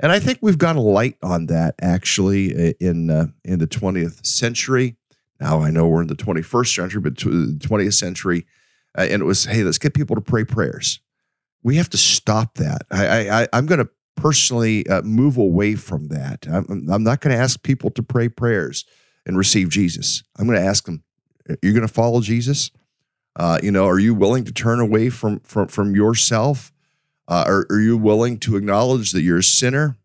And 0.00 0.12
I 0.12 0.20
think 0.20 0.38
we've 0.40 0.58
got 0.58 0.76
a 0.76 0.80
light 0.80 1.16
on 1.22 1.46
that 1.46 1.74
actually 1.80 2.74
in 2.80 3.10
uh, 3.10 3.26
in 3.44 3.58
the 3.58 3.66
20th 3.66 4.24
century. 4.24 4.96
Now 5.40 5.60
I 5.60 5.70
know 5.70 5.88
we're 5.88 6.02
in 6.02 6.08
the 6.08 6.14
21st 6.14 6.74
century, 6.74 7.00
but 7.00 7.16
the 7.16 7.58
20th 7.58 7.94
century, 7.94 8.46
uh, 8.96 9.06
and 9.10 9.22
it 9.22 9.24
was 9.24 9.44
hey, 9.44 9.64
let's 9.64 9.78
get 9.78 9.94
people 9.94 10.14
to 10.14 10.22
pray 10.22 10.44
prayers. 10.44 11.00
We 11.64 11.76
have 11.76 11.90
to 11.90 11.96
stop 11.96 12.54
that. 12.54 12.82
I, 12.90 13.42
I 13.42 13.48
I'm 13.52 13.66
going 13.66 13.80
to 13.80 13.90
personally 14.14 14.86
uh, 14.88 15.02
move 15.02 15.36
away 15.36 15.74
from 15.74 16.08
that. 16.08 16.46
I'm, 16.48 16.88
I'm 16.90 17.04
not 17.04 17.20
going 17.20 17.34
to 17.34 17.42
ask 17.42 17.62
people 17.62 17.90
to 17.90 18.02
pray 18.02 18.28
prayers 18.28 18.84
and 19.26 19.36
receive 19.36 19.68
Jesus. 19.68 20.22
I'm 20.38 20.46
going 20.46 20.60
to 20.60 20.66
ask 20.66 20.84
them, 20.84 21.02
"You're 21.60 21.74
going 21.74 21.86
to 21.86 21.92
follow 21.92 22.20
Jesus? 22.20 22.70
Uh, 23.38 23.60
you 23.62 23.70
know, 23.70 23.86
are 23.86 24.00
you 24.00 24.14
willing 24.14 24.44
to 24.44 24.52
turn 24.52 24.80
away 24.80 25.08
from 25.08 25.38
from 25.40 25.68
from 25.68 25.94
yourself? 25.94 26.72
Uh, 27.28 27.44
are, 27.46 27.66
are 27.70 27.80
you 27.80 27.96
willing 27.96 28.38
to 28.38 28.56
acknowledge 28.56 29.12
that 29.12 29.22
you're 29.22 29.38
a 29.38 29.42
sinner? 29.42 29.96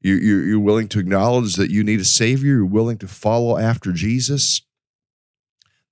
You, 0.00 0.14
you, 0.14 0.36
you're 0.38 0.60
willing 0.60 0.88
to 0.88 0.98
acknowledge 0.98 1.56
that 1.56 1.70
you 1.70 1.84
need 1.84 2.00
a 2.00 2.04
savior. 2.04 2.54
You're 2.54 2.64
willing 2.64 2.96
to 2.98 3.08
follow 3.08 3.58
after 3.58 3.92
Jesus. 3.92 4.62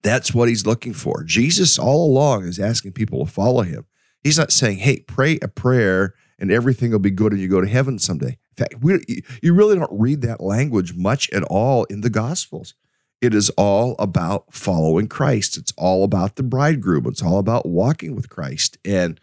That's 0.03 0.33
what 0.33 0.49
he's 0.49 0.65
looking 0.65 0.95
for. 0.95 1.25
Jesus, 1.25 1.79
all 1.79 2.07
along, 2.07 2.45
is 2.45 2.59
asking 2.59 2.93
people 2.93 3.27
to 3.27 3.31
follow 3.31 3.63
him. 3.63 3.85
He's 4.25 4.39
not 4.39 4.53
saying, 4.53 4.79
"Hey, 4.79 5.01
pray 5.01 5.39
a 5.43 5.49
prayer 5.49 6.15
and 6.39 6.51
everything 6.51 6.93
will 6.93 7.01
be 7.01 7.11
good 7.11 7.33
and 7.33 7.41
you 7.41 7.49
go 7.49 7.61
to 7.61 7.69
heaven 7.69 7.99
someday." 7.99 8.39
In 8.57 8.57
fact, 8.57 8.77
we, 8.81 9.23
you 9.43 9.53
really 9.53 9.77
don't 9.77 9.91
read 9.93 10.23
that 10.23 10.41
language 10.41 10.95
much 10.95 11.29
at 11.31 11.43
all 11.43 11.85
in 11.85 12.01
the 12.01 12.11
Gospels. 12.11 12.75
It 13.21 13.35
is 13.35 13.51
all 13.51 13.97
about 13.99 14.53
following 14.53 15.09
Christ. 15.09 15.57
It's 15.57 15.73
all 15.77 16.05
about 16.05 16.37
the 16.37 16.43
bridegroom. 16.43 17.07
It's 17.07 17.23
all 17.23 17.39
about 17.39 17.67
walking 17.67 18.15
with 18.15 18.29
Christ. 18.29 18.79
And 18.85 19.21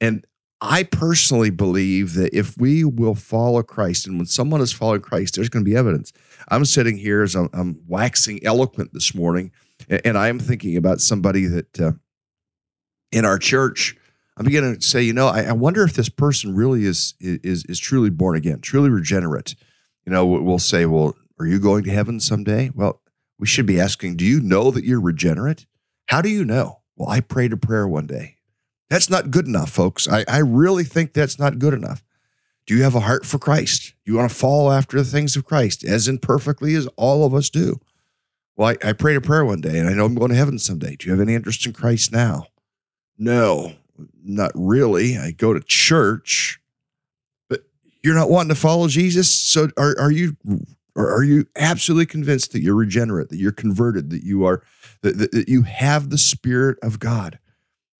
and 0.00 0.26
I 0.60 0.84
personally 0.84 1.50
believe 1.50 2.14
that 2.14 2.34
if 2.34 2.56
we 2.56 2.82
will 2.82 3.14
follow 3.14 3.62
Christ, 3.62 4.06
and 4.06 4.16
when 4.16 4.26
someone 4.26 4.62
is 4.62 4.72
following 4.72 5.02
Christ, 5.02 5.34
there's 5.34 5.50
going 5.50 5.64
to 5.64 5.70
be 5.70 5.76
evidence. 5.76 6.12
I'm 6.48 6.64
sitting 6.64 6.96
here 6.96 7.22
as 7.22 7.34
I'm, 7.34 7.50
I'm 7.52 7.80
waxing 7.86 8.44
eloquent 8.44 8.94
this 8.94 9.14
morning, 9.14 9.52
and, 9.88 10.00
and 10.04 10.18
I 10.18 10.28
am 10.28 10.38
thinking 10.38 10.76
about 10.76 11.00
somebody 11.00 11.44
that 11.46 11.80
uh, 11.80 11.92
in 13.12 13.24
our 13.24 13.38
church. 13.38 13.96
I'm 14.38 14.44
beginning 14.44 14.76
to 14.76 14.82
say, 14.82 15.02
you 15.02 15.14
know, 15.14 15.28
I, 15.28 15.44
I, 15.44 15.52
wonder 15.52 15.82
if 15.82 15.94
this 15.94 16.10
person 16.10 16.54
really 16.54 16.84
is 16.84 17.14
is 17.20 17.64
is 17.64 17.78
truly 17.78 18.10
born 18.10 18.36
again, 18.36 18.60
truly 18.60 18.90
regenerate. 18.90 19.54
You 20.04 20.12
know, 20.12 20.26
we'll 20.26 20.58
say, 20.58 20.84
well, 20.84 21.16
are 21.38 21.46
you 21.46 21.58
going 21.58 21.84
to 21.84 21.90
heaven 21.90 22.20
someday? 22.20 22.70
Well, 22.74 23.00
we 23.38 23.46
should 23.46 23.66
be 23.66 23.80
asking, 23.80 24.16
do 24.16 24.24
you 24.24 24.40
know 24.40 24.70
that 24.70 24.84
you're 24.84 25.00
regenerate? 25.00 25.66
How 26.06 26.22
do 26.22 26.28
you 26.28 26.44
know? 26.44 26.80
Well, 26.96 27.08
I 27.08 27.20
prayed 27.20 27.52
a 27.52 27.56
prayer 27.56 27.86
one 27.86 28.06
day. 28.06 28.36
That's 28.88 29.10
not 29.10 29.30
good 29.30 29.46
enough, 29.46 29.70
folks. 29.70 30.08
I, 30.08 30.24
I 30.28 30.38
really 30.38 30.84
think 30.84 31.12
that's 31.12 31.38
not 31.38 31.58
good 31.58 31.74
enough. 31.74 32.04
Do 32.66 32.74
you 32.76 32.82
have 32.82 32.94
a 32.94 33.00
heart 33.00 33.26
for 33.26 33.38
Christ? 33.38 33.94
Do 34.04 34.12
you 34.12 34.18
want 34.18 34.30
to 34.30 34.36
follow 34.36 34.70
after 34.72 34.96
the 34.96 35.04
things 35.04 35.36
of 35.36 35.44
Christ 35.44 35.84
as 35.84 36.08
imperfectly 36.08 36.74
as 36.74 36.86
all 36.96 37.24
of 37.24 37.34
us 37.34 37.50
do? 37.50 37.80
Well, 38.56 38.68
I, 38.82 38.88
I 38.88 38.92
prayed 38.92 39.16
a 39.16 39.20
prayer 39.20 39.44
one 39.44 39.60
day 39.60 39.78
and 39.78 39.88
I 39.88 39.92
know 39.92 40.04
I'm 40.04 40.14
going 40.14 40.30
to 40.30 40.36
heaven 40.36 40.58
someday. 40.58 40.96
Do 40.96 41.06
you 41.06 41.12
have 41.12 41.20
any 41.20 41.34
interest 41.34 41.66
in 41.66 41.72
Christ 41.72 42.12
now? 42.12 42.46
No, 43.18 43.74
not 44.24 44.52
really. 44.54 45.16
I 45.16 45.30
go 45.30 45.52
to 45.52 45.60
church, 45.60 46.60
but 47.48 47.62
you're 48.02 48.14
not 48.14 48.30
wanting 48.30 48.50
to 48.50 48.60
follow 48.60 48.88
Jesus. 48.88 49.30
So 49.30 49.68
are, 49.76 49.94
are 49.98 50.10
you 50.10 50.36
or 50.96 51.12
are 51.12 51.22
you 51.22 51.46
absolutely 51.56 52.06
convinced 52.06 52.52
that 52.52 52.62
you're 52.62 52.74
regenerate, 52.74 53.28
that 53.28 53.38
you're 53.38 53.52
converted, 53.52 54.10
that 54.10 54.24
you 54.24 54.44
are 54.44 54.62
that, 55.02 55.18
that, 55.18 55.32
that 55.32 55.48
you 55.48 55.62
have 55.62 56.10
the 56.10 56.18
Spirit 56.18 56.78
of 56.82 56.98
God? 56.98 57.38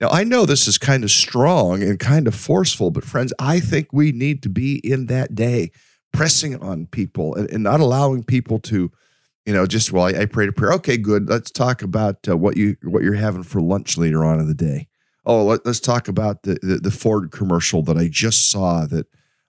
Now, 0.00 0.08
I 0.08 0.24
know 0.24 0.44
this 0.44 0.66
is 0.66 0.78
kind 0.78 1.04
of 1.04 1.10
strong 1.10 1.82
and 1.82 1.98
kind 1.98 2.26
of 2.26 2.34
forceful, 2.34 2.90
but 2.90 3.04
friends, 3.04 3.32
I 3.38 3.60
think 3.60 3.88
we 3.92 4.12
need 4.12 4.42
to 4.42 4.48
be 4.48 4.76
in 4.78 5.06
that 5.06 5.34
day 5.34 5.70
pressing 6.12 6.60
on 6.62 6.86
people 6.86 7.34
and, 7.34 7.50
and 7.50 7.62
not 7.62 7.80
allowing 7.80 8.22
people 8.22 8.58
to, 8.60 8.90
you 9.46 9.54
know, 9.54 9.66
just, 9.66 9.92
well, 9.92 10.04
I, 10.04 10.22
I 10.22 10.26
prayed 10.26 10.48
a 10.48 10.52
prayer. 10.52 10.72
Okay, 10.74 10.96
good. 10.96 11.28
Let's 11.28 11.50
talk 11.50 11.82
about 11.82 12.28
uh, 12.28 12.36
what 12.36 12.56
you 12.56 12.76
what 12.82 13.02
you're 13.02 13.14
having 13.14 13.42
for 13.42 13.60
lunch 13.60 13.96
later 13.96 14.24
on 14.24 14.40
in 14.40 14.46
the 14.46 14.54
day. 14.54 14.88
Oh, 15.24 15.44
let, 15.44 15.66
us 15.66 15.80
talk 15.80 16.08
about 16.08 16.42
the, 16.42 16.58
the, 16.62 16.76
the 16.76 16.90
Ford 16.90 17.30
commercial 17.32 17.82
that 17.82 17.96
I 17.96 18.08
just 18.08 18.50
saw 18.50 18.86
that 18.86 19.06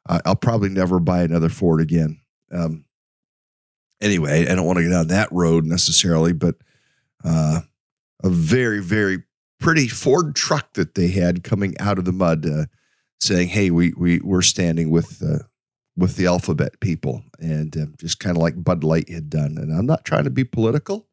uh, 0.08 0.20
I'll 0.26 0.36
probably 0.36 0.70
never 0.70 1.00
buy 1.00 1.22
another 1.24 1.50
Ford 1.50 1.82
again. 1.82 2.20
Um, 2.52 2.86
anyway, 4.02 4.48
I 4.48 4.56
don't 4.56 4.66
want 4.66 4.78
to 4.78 4.84
get 4.84 4.92
down 4.92 5.08
that 5.08 5.32
road 5.32 5.66
necessarily, 5.66 6.34
but 6.34 6.56
uh, 7.24 7.62
a 8.24 8.30
very, 8.30 8.82
very 8.82 9.24
pretty 9.60 9.88
Ford 9.88 10.36
truck 10.36 10.74
that 10.74 10.96
they 10.96 11.10
had 11.10 11.44
coming 11.44 11.76
out 11.80 11.98
of 11.98 12.06
the 12.06 12.12
mud, 12.12 12.46
uh, 12.46 12.66
saying, 13.20 13.50
"Hey, 13.50 13.72
we 13.72 13.94
we 13.98 14.20
we're 14.20 14.42
standing 14.42 14.90
with 14.90 15.22
uh, 15.24 15.44
with 15.96 16.16
the 16.16 16.28
alphabet 16.28 16.80
people," 16.80 17.24
and 17.40 17.76
uh, 17.76 17.86
just 17.98 18.20
kind 18.20 18.38
of 18.38 18.44
like 18.44 18.64
Bud 18.64 18.84
Light 18.84 19.10
had 19.10 19.30
done. 19.30 19.58
And 19.58 19.74
I'm 19.74 19.86
not 19.86 20.06
trying 20.06 20.26
to 20.26 20.30
be 20.30 20.44
political. 20.44 21.08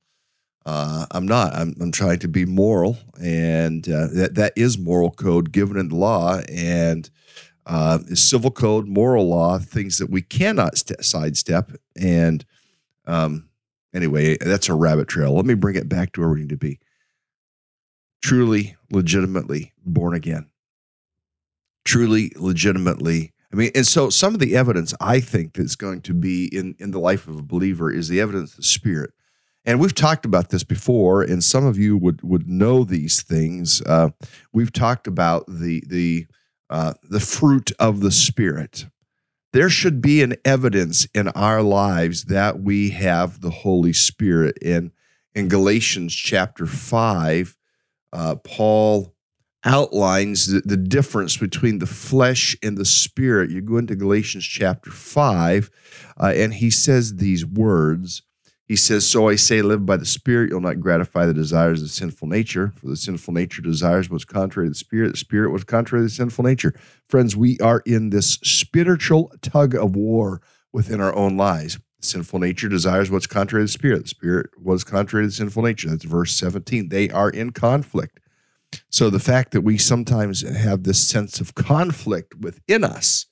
Uh, 0.66 1.04
I'm 1.10 1.26
not. 1.26 1.54
I'm, 1.54 1.74
I'm 1.80 1.92
trying 1.92 2.20
to 2.20 2.28
be 2.28 2.46
moral, 2.46 2.96
and 3.20 3.86
uh, 3.88 4.08
that 4.14 4.34
that 4.34 4.52
is 4.56 4.78
moral 4.78 5.10
code 5.10 5.52
given 5.52 5.76
in 5.76 5.88
the 5.88 5.96
law, 5.96 6.40
and 6.48 7.10
uh, 7.66 7.98
civil 8.14 8.50
code, 8.50 8.86
moral 8.86 9.28
law, 9.28 9.58
things 9.58 9.98
that 9.98 10.10
we 10.10 10.22
cannot 10.22 10.78
st- 10.78 11.04
sidestep. 11.04 11.72
And 12.00 12.44
um, 13.06 13.48
anyway, 13.94 14.36
that's 14.38 14.68
a 14.68 14.74
rabbit 14.74 15.08
trail. 15.08 15.34
Let 15.34 15.46
me 15.46 15.54
bring 15.54 15.76
it 15.76 15.88
back 15.88 16.12
to 16.12 16.20
where 16.20 16.30
we 16.30 16.40
need 16.40 16.50
to 16.50 16.56
be 16.56 16.80
truly, 18.22 18.74
legitimately 18.90 19.72
born 19.84 20.14
again. 20.14 20.48
Truly, 21.84 22.32
legitimately. 22.36 23.34
I 23.52 23.56
mean, 23.56 23.70
and 23.74 23.86
so 23.86 24.08
some 24.08 24.32
of 24.32 24.40
the 24.40 24.56
evidence 24.56 24.94
I 24.98 25.20
think 25.20 25.52
that's 25.52 25.76
going 25.76 26.00
to 26.02 26.14
be 26.14 26.46
in, 26.46 26.74
in 26.78 26.90
the 26.90 26.98
life 26.98 27.28
of 27.28 27.38
a 27.38 27.42
believer 27.42 27.92
is 27.92 28.08
the 28.08 28.20
evidence 28.22 28.52
of 28.52 28.56
the 28.58 28.62
Spirit. 28.62 29.10
And 29.66 29.78
we've 29.78 29.94
talked 29.94 30.24
about 30.24 30.48
this 30.48 30.64
before, 30.64 31.22
and 31.22 31.44
some 31.44 31.66
of 31.66 31.78
you 31.78 31.96
would 31.96 32.22
would 32.22 32.48
know 32.48 32.84
these 32.84 33.22
things. 33.22 33.82
Uh, 33.82 34.10
we've 34.52 34.72
talked 34.72 35.06
about 35.06 35.44
the 35.46 35.82
the 35.86 36.26
uh, 36.70 36.94
the 37.02 37.20
fruit 37.20 37.72
of 37.78 38.00
the 38.00 38.10
Spirit. 38.10 38.86
There 39.54 39.70
should 39.70 40.02
be 40.02 40.20
an 40.20 40.34
evidence 40.44 41.06
in 41.14 41.28
our 41.28 41.62
lives 41.62 42.24
that 42.24 42.58
we 42.58 42.90
have 42.90 43.40
the 43.40 43.50
Holy 43.50 43.92
Spirit. 43.92 44.58
In 44.60 44.90
in 45.32 45.46
Galatians 45.46 46.12
chapter 46.12 46.66
five, 46.66 47.56
uh, 48.12 48.34
Paul 48.34 49.14
outlines 49.64 50.48
the, 50.48 50.60
the, 50.62 50.76
difference 50.76 51.36
between 51.36 51.78
the 51.78 51.86
flesh 51.86 52.56
and 52.64 52.76
the 52.76 52.84
spirit. 52.84 53.50
You 53.50 53.60
go 53.62 53.76
into 53.76 53.94
Galatians 53.94 54.44
chapter 54.44 54.90
5, 54.90 55.70
uh, 56.20 56.32
and 56.34 56.52
he 56.52 56.70
says 56.70 57.16
these 57.16 57.46
words. 57.46 58.22
He 58.66 58.76
says, 58.76 59.06
So 59.06 59.28
I 59.28 59.36
say, 59.36 59.60
live 59.60 59.84
by 59.84 59.96
the 59.96 60.06
Spirit, 60.06 60.50
you'll 60.50 60.60
not 60.60 60.80
gratify 60.80 61.26
the 61.26 61.34
desires 61.34 61.82
of 61.82 61.90
sinful 61.90 62.28
nature, 62.28 62.72
for 62.76 62.88
the 62.88 62.96
sinful 62.96 63.34
nature 63.34 63.60
desires 63.60 64.08
what's 64.08 64.24
contrary 64.24 64.68
to 64.68 64.70
the 64.70 64.76
Spirit, 64.76 65.12
the 65.12 65.18
Spirit 65.18 65.50
was 65.50 65.64
contrary 65.64 66.02
to 66.02 66.08
the 66.08 66.14
sinful 66.14 66.44
nature. 66.44 66.74
Friends, 67.08 67.36
we 67.36 67.58
are 67.60 67.82
in 67.84 68.10
this 68.10 68.34
spiritual 68.42 69.30
tug 69.42 69.74
of 69.74 69.96
war 69.96 70.40
within 70.72 71.00
our 71.00 71.14
own 71.14 71.36
lives. 71.36 71.78
Sinful 72.00 72.40
nature 72.40 72.68
desires 72.68 73.10
what's 73.10 73.26
contrary 73.26 73.62
to 73.62 73.66
the 73.66 73.72
spirit. 73.72 74.02
The 74.02 74.08
spirit 74.08 74.50
was 74.62 74.84
contrary 74.84 75.24
to 75.24 75.28
the 75.28 75.32
sinful 75.32 75.62
nature. 75.62 75.88
That's 75.88 76.04
verse 76.04 76.34
17. 76.34 76.90
They 76.90 77.08
are 77.08 77.30
in 77.30 77.50
conflict. 77.50 78.20
So 78.90 79.08
the 79.08 79.20
fact 79.20 79.52
that 79.52 79.62
we 79.62 79.78
sometimes 79.78 80.42
have 80.42 80.82
this 80.82 81.00
sense 81.06 81.40
of 81.40 81.54
conflict 81.54 82.34
within 82.34 82.84
us 82.84 83.26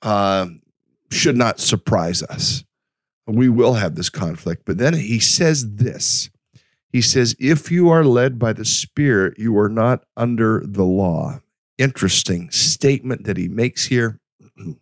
uh, 0.00 0.46
should 1.10 1.36
not 1.36 1.60
surprise 1.60 2.22
us. 2.24 2.64
We 3.26 3.48
will 3.48 3.74
have 3.74 3.94
this 3.94 4.10
conflict. 4.10 4.62
But 4.64 4.78
then 4.78 4.94
he 4.94 5.20
says 5.20 5.74
this 5.76 6.30
He 6.90 7.00
says, 7.00 7.34
If 7.38 7.70
you 7.70 7.88
are 7.90 8.04
led 8.04 8.38
by 8.38 8.52
the 8.52 8.64
Spirit, 8.64 9.38
you 9.38 9.56
are 9.58 9.68
not 9.68 10.04
under 10.16 10.62
the 10.64 10.84
law. 10.84 11.40
Interesting 11.78 12.50
statement 12.50 13.24
that 13.24 13.36
he 13.36 13.48
makes 13.48 13.86
here. 13.86 14.20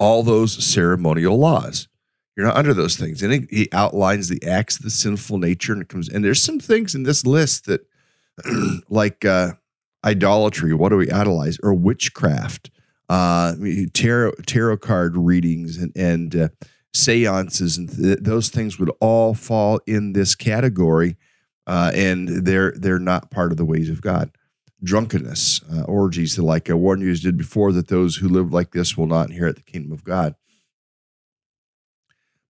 all 0.00 0.22
those 0.22 0.64
ceremonial 0.64 1.38
laws. 1.38 1.86
You're 2.34 2.46
not 2.46 2.56
under 2.56 2.72
those 2.72 2.96
things. 2.96 3.22
And 3.22 3.46
he 3.50 3.68
outlines 3.72 4.28
the 4.28 4.44
acts 4.48 4.78
of 4.78 4.82
the 4.82 4.90
sinful 4.90 5.38
nature 5.38 5.74
and 5.74 5.82
it 5.82 5.88
comes 5.88 6.08
and 6.08 6.24
there's 6.24 6.42
some 6.42 6.58
things 6.58 6.94
in 6.94 7.02
this 7.04 7.26
list 7.26 7.66
that 7.66 7.86
like 8.88 9.24
uh, 9.24 9.52
idolatry, 10.04 10.72
what 10.72 10.88
do 10.88 10.96
we 10.96 11.10
idolize? 11.10 11.58
Or 11.62 11.74
witchcraft, 11.74 12.70
uh, 13.10 13.54
tarot, 13.92 14.32
tarot 14.46 14.78
card 14.78 15.16
readings 15.16 15.76
and, 15.76 15.92
and 15.94 16.34
uh, 16.34 16.48
seances 16.94 17.76
and 17.76 17.88
th- 17.88 18.18
those 18.20 18.48
things 18.48 18.78
would 18.78 18.90
all 19.00 19.34
fall 19.34 19.80
in 19.86 20.12
this 20.12 20.34
category. 20.34 21.16
Uh, 21.66 21.92
and 21.94 22.28
they're 22.46 22.72
they're 22.72 22.98
not 22.98 23.30
part 23.30 23.52
of 23.52 23.58
the 23.58 23.64
ways 23.64 23.88
of 23.88 24.00
God 24.00 24.30
drunkenness, 24.82 25.60
uh, 25.72 25.82
orgies, 25.82 26.38
like 26.38 26.70
uh, 26.70 26.76
Warren 26.76 27.00
Hughes 27.00 27.20
did 27.20 27.36
before, 27.36 27.72
that 27.72 27.88
those 27.88 28.16
who 28.16 28.28
live 28.28 28.52
like 28.52 28.72
this 28.72 28.96
will 28.96 29.06
not 29.06 29.28
inherit 29.28 29.56
the 29.56 29.62
kingdom 29.62 29.92
of 29.92 30.04
God. 30.04 30.34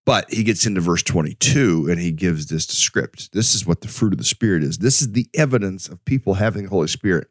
But 0.07 0.33
he 0.33 0.42
gets 0.42 0.66
into 0.66 0.81
verse 0.81 1.03
22 1.03 1.88
and 1.90 2.00
he 2.00 2.11
gives 2.11 2.46
this 2.46 2.66
script. 2.66 3.33
This 3.33 3.55
is 3.55 3.66
what 3.66 3.81
the 3.81 3.88
fruit 3.88 4.12
of 4.12 4.18
the 4.18 4.24
Spirit 4.24 4.62
is. 4.62 4.79
This 4.79 5.03
is 5.03 5.12
the 5.12 5.29
evidence 5.35 5.88
of 5.88 6.05
people 6.05 6.35
having 6.35 6.64
the 6.64 6.70
Holy 6.70 6.88
Spirit. 6.88 7.29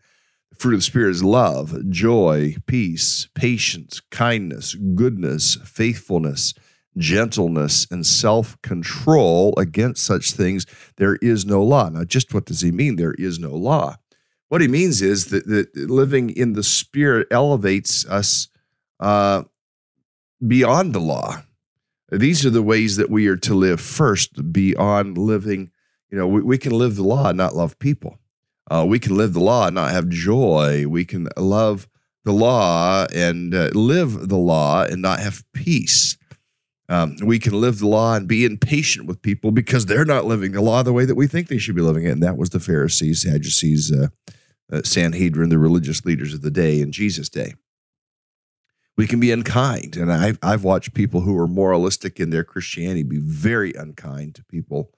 The 0.51 0.55
fruit 0.55 0.75
of 0.75 0.79
the 0.79 0.83
Spirit 0.85 1.11
is 1.11 1.23
love, 1.23 1.75
joy, 1.89 2.55
peace, 2.67 3.27
patience, 3.33 4.01
kindness, 4.11 4.75
goodness, 4.75 5.57
faithfulness, 5.65 6.53
gentleness, 6.99 7.87
and 7.89 8.05
self 8.05 8.61
control. 8.61 9.53
Against 9.57 10.03
such 10.03 10.31
things, 10.31 10.65
there 10.97 11.15
is 11.17 11.45
no 11.45 11.63
law. 11.63 11.89
Now, 11.89 12.03
just 12.03 12.33
what 12.33 12.45
does 12.45 12.61
he 12.61 12.71
mean? 12.71 12.95
There 12.95 13.15
is 13.17 13.39
no 13.39 13.51
law. 13.51 13.95
What 14.49 14.61
he 14.61 14.67
means 14.67 15.01
is 15.01 15.27
that, 15.27 15.45
that 15.47 15.75
living 15.75 16.31
in 16.31 16.53
the 16.53 16.63
Spirit 16.63 17.27
elevates 17.31 18.05
us 18.07 18.47
uh, 18.99 19.43
beyond 20.45 20.93
the 20.93 20.99
law. 20.99 21.43
These 22.11 22.45
are 22.45 22.49
the 22.49 22.63
ways 22.63 22.97
that 22.97 23.11
we 23.11 23.27
are 23.27 23.37
to 23.37 23.53
live 23.53 23.79
first, 23.79 24.51
beyond 24.51 25.17
living. 25.17 25.69
You 26.09 26.17
know, 26.17 26.27
we, 26.27 26.41
we 26.41 26.57
can 26.57 26.71
live 26.71 26.95
the 26.95 27.03
law 27.03 27.29
and 27.29 27.37
not 27.37 27.55
love 27.55 27.77
people. 27.77 28.17
Uh, 28.71 28.85
we 28.87 28.99
can 28.99 29.15
live 29.15 29.33
the 29.33 29.39
law 29.39 29.67
and 29.67 29.75
not 29.75 29.91
have 29.91 30.09
joy. 30.09 30.85
We 30.87 31.05
can 31.05 31.27
love 31.37 31.87
the 32.25 32.31
law 32.33 33.05
and 33.13 33.53
uh, 33.53 33.69
live 33.73 34.29
the 34.29 34.37
law 34.37 34.83
and 34.83 35.01
not 35.01 35.19
have 35.19 35.43
peace. 35.53 36.17
Um, 36.89 37.17
we 37.23 37.37
can 37.37 37.53
live 37.53 37.77
the 37.77 37.87
law 37.87 38.15
and 38.15 38.27
be 38.27 38.43
impatient 38.43 39.05
with 39.05 39.21
people 39.21 39.51
because 39.51 39.85
they're 39.85 40.05
not 40.05 40.25
living 40.25 40.53
the 40.53 40.61
law 40.61 40.81
the 40.81 40.91
way 40.91 41.05
that 41.05 41.15
we 41.15 41.27
think 41.27 41.47
they 41.47 41.59
should 41.59 41.75
be 41.75 41.83
living 41.83 42.03
it. 42.03 42.09
And 42.09 42.23
that 42.23 42.35
was 42.35 42.49
the 42.49 42.59
Pharisees, 42.59 43.21
Sadducees, 43.21 43.91
uh, 43.91 44.07
uh, 44.73 44.81
Sanhedrin, 44.83 45.49
the 45.49 45.59
religious 45.59 46.03
leaders 46.03 46.33
of 46.33 46.41
the 46.41 46.49
day 46.49 46.81
in 46.81 46.91
Jesus' 46.91 47.29
day. 47.29 47.53
We 48.97 49.05
can 49.05 49.19
be 49.19 49.31
unkind. 49.31 49.97
And 49.97 50.11
I've, 50.11 50.39
I've 50.41 50.63
watched 50.63 50.95
people 50.95 51.21
who 51.21 51.37
are 51.37 51.47
moralistic 51.47 52.19
in 52.19 52.31
their 52.31 52.43
Christianity 52.43 53.03
be 53.03 53.19
very 53.19 53.71
unkind 53.73 54.33
to 54.35 54.43
people 54.45 54.91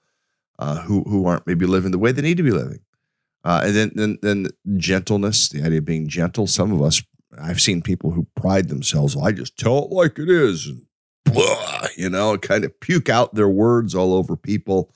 uh, 0.58 0.80
who, 0.80 1.02
who 1.02 1.26
aren't 1.26 1.46
maybe 1.46 1.66
living 1.66 1.92
the 1.92 1.98
way 1.98 2.10
they 2.10 2.22
need 2.22 2.38
to 2.38 2.42
be 2.42 2.50
living. 2.52 2.80
Uh, 3.44 3.62
and 3.64 3.76
then, 3.76 3.92
then, 3.94 4.18
then 4.22 4.46
gentleness, 4.76 5.50
the 5.50 5.62
idea 5.62 5.78
of 5.78 5.84
being 5.84 6.08
gentle. 6.08 6.46
Some 6.46 6.72
of 6.72 6.80
us, 6.80 7.02
I've 7.38 7.60
seen 7.60 7.82
people 7.82 8.12
who 8.12 8.26
pride 8.34 8.68
themselves. 8.68 9.16
I 9.16 9.32
just 9.32 9.58
tell 9.58 9.84
it 9.84 9.92
like 9.92 10.18
it 10.18 10.30
is, 10.30 10.66
and 10.68 10.86
blah, 11.24 11.86
you 11.96 12.08
know, 12.08 12.36
kind 12.38 12.64
of 12.64 12.78
puke 12.80 13.08
out 13.08 13.34
their 13.34 13.48
words 13.48 13.94
all 13.94 14.14
over 14.14 14.36
people, 14.36 14.92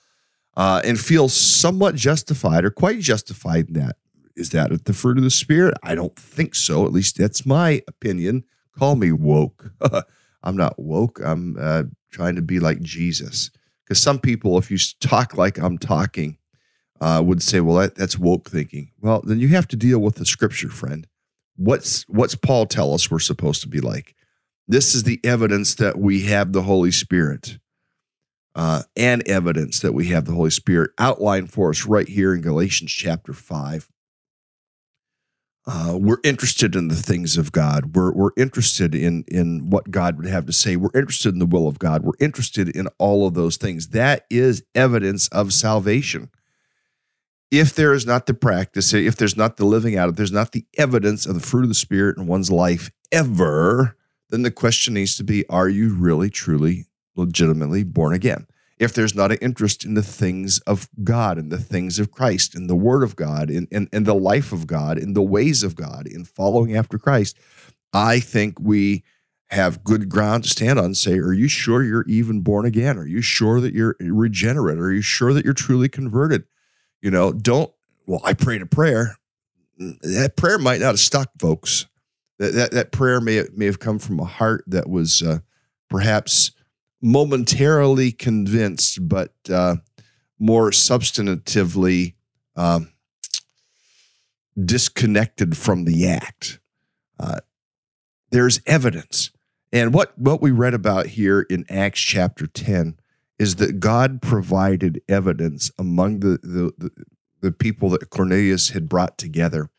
uh, 0.56 0.80
and 0.84 0.98
feel 0.98 1.28
somewhat 1.28 1.94
justified 1.94 2.64
or 2.64 2.70
quite 2.70 3.00
justified 3.00 3.68
in 3.68 3.74
that. 3.74 3.96
Is 4.36 4.50
that 4.50 4.72
at 4.72 4.84
the 4.84 4.92
fruit 4.92 5.18
of 5.18 5.24
the 5.24 5.30
spirit? 5.30 5.74
I 5.82 5.94
don't 5.94 6.16
think 6.16 6.54
so. 6.54 6.84
At 6.84 6.92
least 6.92 7.16
that's 7.16 7.46
my 7.46 7.82
opinion. 7.88 8.44
Call 8.78 8.96
me 8.96 9.12
woke. 9.12 9.70
I'm 10.42 10.56
not 10.56 10.78
woke. 10.78 11.20
I'm 11.24 11.56
uh, 11.58 11.84
trying 12.10 12.36
to 12.36 12.42
be 12.42 12.60
like 12.60 12.80
Jesus. 12.80 13.50
Because 13.84 14.02
some 14.02 14.18
people, 14.18 14.58
if 14.58 14.70
you 14.70 14.78
talk 15.00 15.36
like 15.38 15.58
I'm 15.58 15.78
talking, 15.78 16.36
uh, 17.00 17.22
would 17.24 17.42
say, 17.42 17.60
"Well, 17.60 17.76
that, 17.76 17.94
that's 17.94 18.18
woke 18.18 18.50
thinking." 18.50 18.90
Well, 19.00 19.22
then 19.24 19.38
you 19.38 19.48
have 19.48 19.68
to 19.68 19.76
deal 19.76 20.00
with 20.00 20.16
the 20.16 20.26
scripture, 20.26 20.68
friend. 20.68 21.06
What's 21.56 22.02
what's 22.08 22.34
Paul 22.34 22.66
tell 22.66 22.92
us 22.92 23.10
we're 23.10 23.18
supposed 23.20 23.62
to 23.62 23.68
be 23.68 23.80
like? 23.80 24.15
This 24.68 24.94
is 24.94 25.04
the 25.04 25.20
evidence 25.24 25.74
that 25.76 25.98
we 25.98 26.22
have 26.22 26.52
the 26.52 26.62
Holy 26.62 26.92
Spirit. 26.92 27.58
Uh, 28.54 28.82
and 28.96 29.26
evidence 29.28 29.80
that 29.80 29.92
we 29.92 30.06
have 30.06 30.24
the 30.24 30.32
Holy 30.32 30.50
Spirit 30.50 30.90
outlined 30.98 31.52
for 31.52 31.70
us 31.70 31.86
right 31.86 32.08
here 32.08 32.34
in 32.34 32.40
Galatians 32.40 32.90
chapter 32.90 33.34
5. 33.34 33.88
Uh, 35.66 35.98
we're 36.00 36.20
interested 36.24 36.74
in 36.76 36.88
the 36.88 36.94
things 36.96 37.36
of 37.36 37.52
God. 37.52 37.94
We're, 37.96 38.12
we're 38.12 38.30
interested 38.36 38.94
in, 38.94 39.24
in 39.28 39.70
what 39.70 39.90
God 39.90 40.16
would 40.16 40.26
have 40.26 40.46
to 40.46 40.52
say. 40.52 40.76
We're 40.76 40.98
interested 40.98 41.34
in 41.34 41.38
the 41.38 41.46
will 41.46 41.68
of 41.68 41.78
God. 41.78 42.02
We're 42.02 42.12
interested 42.20 42.68
in 42.68 42.88
all 42.98 43.26
of 43.26 43.34
those 43.34 43.56
things. 43.56 43.88
That 43.88 44.26
is 44.30 44.62
evidence 44.74 45.28
of 45.28 45.52
salvation. 45.52 46.30
if 47.50 47.74
there 47.74 47.94
is 47.94 48.06
not 48.06 48.26
the 48.26 48.34
practice, 48.34 48.94
if 48.94 49.16
there's 49.16 49.36
not 49.36 49.56
the 49.56 49.64
living 49.66 49.96
out, 49.96 50.08
if 50.08 50.16
there's 50.16 50.32
not 50.32 50.52
the 50.52 50.66
evidence 50.78 51.26
of 51.26 51.34
the 51.34 51.40
fruit 51.40 51.62
of 51.62 51.68
the 51.68 51.74
Spirit 51.74 52.16
in 52.16 52.26
one's 52.26 52.50
life 52.50 52.90
ever, 53.12 53.96
then 54.30 54.42
the 54.42 54.50
question 54.50 54.94
needs 54.94 55.16
to 55.16 55.24
be 55.24 55.46
are 55.48 55.68
you 55.68 55.94
really, 55.94 56.30
truly, 56.30 56.86
legitimately 57.14 57.84
born 57.84 58.14
again? 58.14 58.46
If 58.78 58.92
there's 58.92 59.14
not 59.14 59.32
an 59.32 59.38
interest 59.40 59.84
in 59.84 59.94
the 59.94 60.02
things 60.02 60.58
of 60.60 60.88
God 61.02 61.38
and 61.38 61.50
the 61.50 61.58
things 61.58 61.98
of 61.98 62.10
Christ, 62.10 62.54
in 62.54 62.66
the 62.66 62.76
Word 62.76 63.02
of 63.02 63.16
God, 63.16 63.48
in, 63.48 63.66
in, 63.70 63.88
in 63.90 64.04
the 64.04 64.14
life 64.14 64.52
of 64.52 64.66
God, 64.66 64.98
in 64.98 65.14
the 65.14 65.22
ways 65.22 65.62
of 65.62 65.74
God, 65.74 66.06
in 66.06 66.24
following 66.24 66.76
after 66.76 66.98
Christ, 66.98 67.38
I 67.94 68.20
think 68.20 68.60
we 68.60 69.02
have 69.48 69.84
good 69.84 70.08
ground 70.08 70.44
to 70.44 70.50
stand 70.50 70.78
on 70.78 70.86
and 70.86 70.96
say, 70.96 71.18
Are 71.18 71.32
you 71.32 71.48
sure 71.48 71.82
you're 71.82 72.04
even 72.06 72.40
born 72.40 72.66
again? 72.66 72.98
Are 72.98 73.06
you 73.06 73.22
sure 73.22 73.60
that 73.60 73.72
you're 73.72 73.96
regenerate? 74.00 74.78
Are 74.78 74.92
you 74.92 75.02
sure 75.02 75.32
that 75.32 75.44
you're 75.44 75.54
truly 75.54 75.88
converted? 75.88 76.44
You 77.00 77.10
know, 77.10 77.32
don't, 77.32 77.72
well, 78.06 78.20
I 78.24 78.34
prayed 78.34 78.62
a 78.62 78.66
prayer. 78.66 79.16
That 79.78 80.36
prayer 80.36 80.58
might 80.58 80.80
not 80.80 80.88
have 80.88 80.98
stuck, 80.98 81.30
folks. 81.38 81.86
That, 82.38 82.52
that, 82.54 82.70
that 82.72 82.92
prayer 82.92 83.20
may, 83.20 83.44
may 83.54 83.64
have 83.64 83.78
come 83.78 83.98
from 83.98 84.20
a 84.20 84.24
heart 84.24 84.64
that 84.66 84.88
was 84.88 85.22
uh, 85.22 85.38
perhaps 85.88 86.52
momentarily 87.00 88.12
convinced, 88.12 89.08
but 89.08 89.32
uh, 89.50 89.76
more 90.38 90.70
substantively 90.70 92.14
um, 92.56 92.92
disconnected 94.62 95.56
from 95.56 95.84
the 95.84 96.08
act. 96.08 96.60
Uh, 97.18 97.40
there's 98.30 98.60
evidence. 98.66 99.30
And 99.72 99.92
what, 99.94 100.18
what 100.18 100.40
we 100.42 100.50
read 100.50 100.74
about 100.74 101.06
here 101.06 101.42
in 101.48 101.64
Acts 101.68 102.00
chapter 102.00 102.46
10 102.46 102.98
is 103.38 103.56
that 103.56 103.80
God 103.80 104.22
provided 104.22 105.00
evidence 105.08 105.70
among 105.78 106.20
the, 106.20 106.38
the, 106.42 106.72
the, 106.78 106.90
the 107.40 107.52
people 107.52 107.90
that 107.90 108.10
Cornelius 108.10 108.70
had 108.70 108.88
brought 108.88 109.18
together 109.18 109.70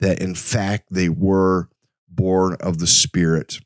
that 0.00 0.20
in 0.20 0.34
fact 0.34 0.88
they 0.90 1.08
were 1.08 1.68
born 2.16 2.56
of 2.60 2.78
the 2.78 2.86
Spirit. 2.86 3.58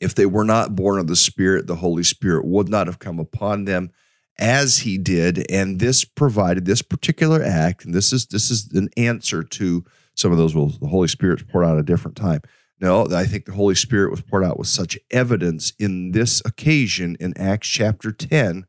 If 0.00 0.14
they 0.14 0.26
were 0.26 0.44
not 0.44 0.74
born 0.74 0.98
of 0.98 1.06
the 1.06 1.16
Spirit, 1.16 1.66
the 1.66 1.76
Holy 1.76 2.02
Spirit 2.02 2.46
would 2.46 2.68
not 2.68 2.86
have 2.86 2.98
come 2.98 3.18
upon 3.18 3.64
them 3.64 3.90
as 4.38 4.78
he 4.78 4.98
did. 4.98 5.50
And 5.50 5.78
this 5.80 6.04
provided 6.04 6.64
this 6.64 6.82
particular 6.82 7.42
act, 7.42 7.84
and 7.84 7.94
this 7.94 8.12
is 8.12 8.26
this 8.26 8.50
is 8.50 8.72
an 8.72 8.88
answer 8.96 9.42
to 9.42 9.84
some 10.14 10.32
of 10.32 10.38
those. 10.38 10.54
Well, 10.54 10.72
the 10.80 10.88
Holy 10.88 11.08
Spirit's 11.08 11.42
poured 11.42 11.66
out 11.66 11.74
at 11.74 11.80
a 11.80 11.84
different 11.84 12.16
time. 12.16 12.40
No, 12.80 13.06
I 13.06 13.24
think 13.24 13.44
the 13.44 13.52
Holy 13.52 13.76
Spirit 13.76 14.10
was 14.10 14.20
poured 14.20 14.44
out 14.44 14.58
with 14.58 14.68
such 14.68 14.98
evidence 15.10 15.72
in 15.78 16.10
this 16.10 16.42
occasion 16.44 17.16
in 17.20 17.36
Acts 17.38 17.68
chapter 17.68 18.10
10 18.10 18.66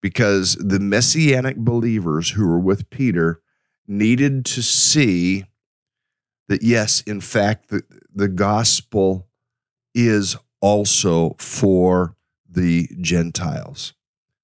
because 0.00 0.56
the 0.56 0.80
messianic 0.80 1.56
believers 1.56 2.30
who 2.30 2.46
were 2.46 2.58
with 2.58 2.90
Peter 2.90 3.40
needed 3.86 4.44
to 4.46 4.62
see 4.62 5.44
that, 6.50 6.64
yes, 6.64 7.00
in 7.02 7.20
fact, 7.20 7.68
the, 7.68 7.82
the 8.12 8.26
gospel 8.26 9.28
is 9.94 10.36
also 10.60 11.36
for 11.38 12.16
the 12.48 12.88
Gentiles. 13.00 13.94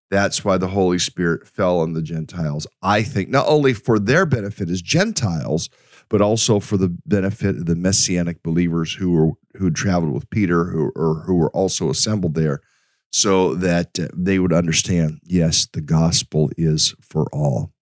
That's 0.09 0.45
why 0.45 0.57
the 0.57 0.69
Holy 0.69 1.01
Spirit 1.01 1.49
fell 1.49 1.81
on 1.81 1.95
the 1.95 2.03
Gentiles. 2.03 2.65
I 2.81 3.03
think 3.03 3.29
not 3.29 3.49
only 3.49 3.75
for 3.75 3.99
their 3.99 4.25
benefit 4.25 4.71
as 4.71 4.81
Gentiles, 4.83 5.69
but 6.09 6.21
also 6.21 6.61
for 6.61 6.77
the 6.77 6.97
benefit 7.07 7.57
of 7.57 7.67
the 7.67 7.75
messianic 7.75 8.41
believers 8.45 8.95
who 8.95 9.11
were 9.11 9.33
who 9.57 9.73
traveled 9.73 10.13
with 10.15 10.31
Peter, 10.31 10.67
who 10.67 10.93
or 10.95 11.25
who 11.27 11.35
were 11.35 11.51
also 11.51 11.91
assembled 11.91 12.35
there, 12.35 12.61
so 13.11 13.57
that 13.57 13.99
uh, 13.99 14.07
they 14.15 14.39
would 14.39 14.53
understand. 14.53 15.19
Yes, 15.25 15.67
the 15.73 15.81
gospel 15.81 16.51
is 16.57 16.95
for 17.01 17.27
all. 17.33 17.73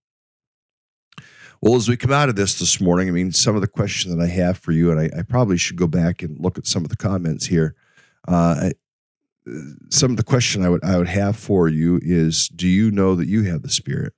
Well, 1.65 1.77
as 1.77 1.89
we 1.89 1.97
come 1.97 2.13
out 2.13 2.29
of 2.29 2.37
this 2.37 2.59
this 2.59 2.79
morning, 2.79 3.09
I 3.09 3.11
mean, 3.11 3.33
some 3.33 3.55
of 3.55 3.63
the 3.63 3.67
questions 3.67 4.15
that 4.15 4.23
I 4.23 4.27
have 4.27 4.59
for 4.59 4.71
you, 4.71 4.91
and 4.91 5.01
I, 5.01 5.21
I 5.21 5.23
probably 5.23 5.57
should 5.57 5.77
go 5.77 5.87
back 5.87 6.23
and 6.23 6.39
look 6.39 6.59
at 6.59 6.67
some 6.67 6.85
of 6.85 6.91
the 6.91 6.97
comments 6.97 7.47
here. 7.47 7.75
Uh, 8.29 8.73
some 9.89 10.11
of 10.11 10.19
the 10.19 10.25
question 10.25 10.63
I 10.63 10.69
would 10.69 10.85
I 10.85 10.99
would 10.99 11.09
have 11.09 11.39
for 11.39 11.67
you 11.69 11.99
is: 12.03 12.49
Do 12.49 12.69
you 12.69 12.91
know 12.91 13.15
that 13.15 13.29
you 13.29 13.45
have 13.45 13.63
the 13.63 13.71
Spirit? 13.71 14.13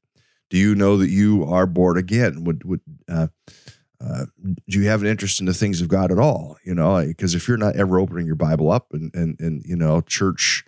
Do 0.51 0.59
you 0.59 0.75
know 0.75 0.97
that 0.97 1.09
you 1.09 1.45
are 1.45 1.67
born 1.67 1.97
again? 1.97 2.43
Would 2.43 2.65
would 2.65 2.81
uh, 3.09 3.29
uh, 4.01 4.25
do 4.69 4.81
you 4.81 4.89
have 4.89 5.03
an 5.03 5.09
interest 5.09 5.39
in 5.39 5.47
the 5.47 5.55
things 5.55 5.81
of 5.81 5.87
God 5.87 6.11
at 6.11 6.19
all? 6.19 6.57
You 6.65 6.75
know, 6.75 7.01
because 7.07 7.37
if 7.37 7.47
you're 7.47 7.59
not 7.59 7.77
ever 7.77 8.01
opening 8.01 8.27
your 8.27 8.35
Bible 8.35 8.73
up 8.73 8.93
and 8.93 9.15
and 9.15 9.39
and 9.39 9.63
you 9.65 9.77
know 9.77 10.01
church 10.01 10.65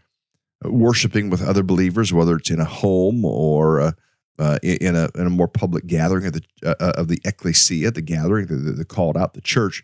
uh, 0.64 0.70
worshiping 0.70 1.28
with 1.28 1.42
other 1.42 1.64
believers, 1.64 2.12
whether 2.12 2.36
it's 2.36 2.50
in 2.50 2.60
a 2.60 2.64
home 2.64 3.24
or 3.24 3.96
uh, 4.38 4.58
in 4.62 4.94
a 4.94 5.08
in 5.14 5.26
a 5.26 5.30
more 5.30 5.48
public 5.48 5.86
gathering 5.86 6.26
of 6.26 6.32
the 6.32 6.42
uh, 6.64 6.74
uh, 6.80 6.92
of 6.96 7.08
the 7.08 7.20
ecclesia, 7.24 7.90
the 7.90 8.02
gathering, 8.02 8.46
the, 8.46 8.56
the, 8.56 8.84
called 8.84 9.16
out, 9.16 9.34
the 9.34 9.40
church. 9.40 9.82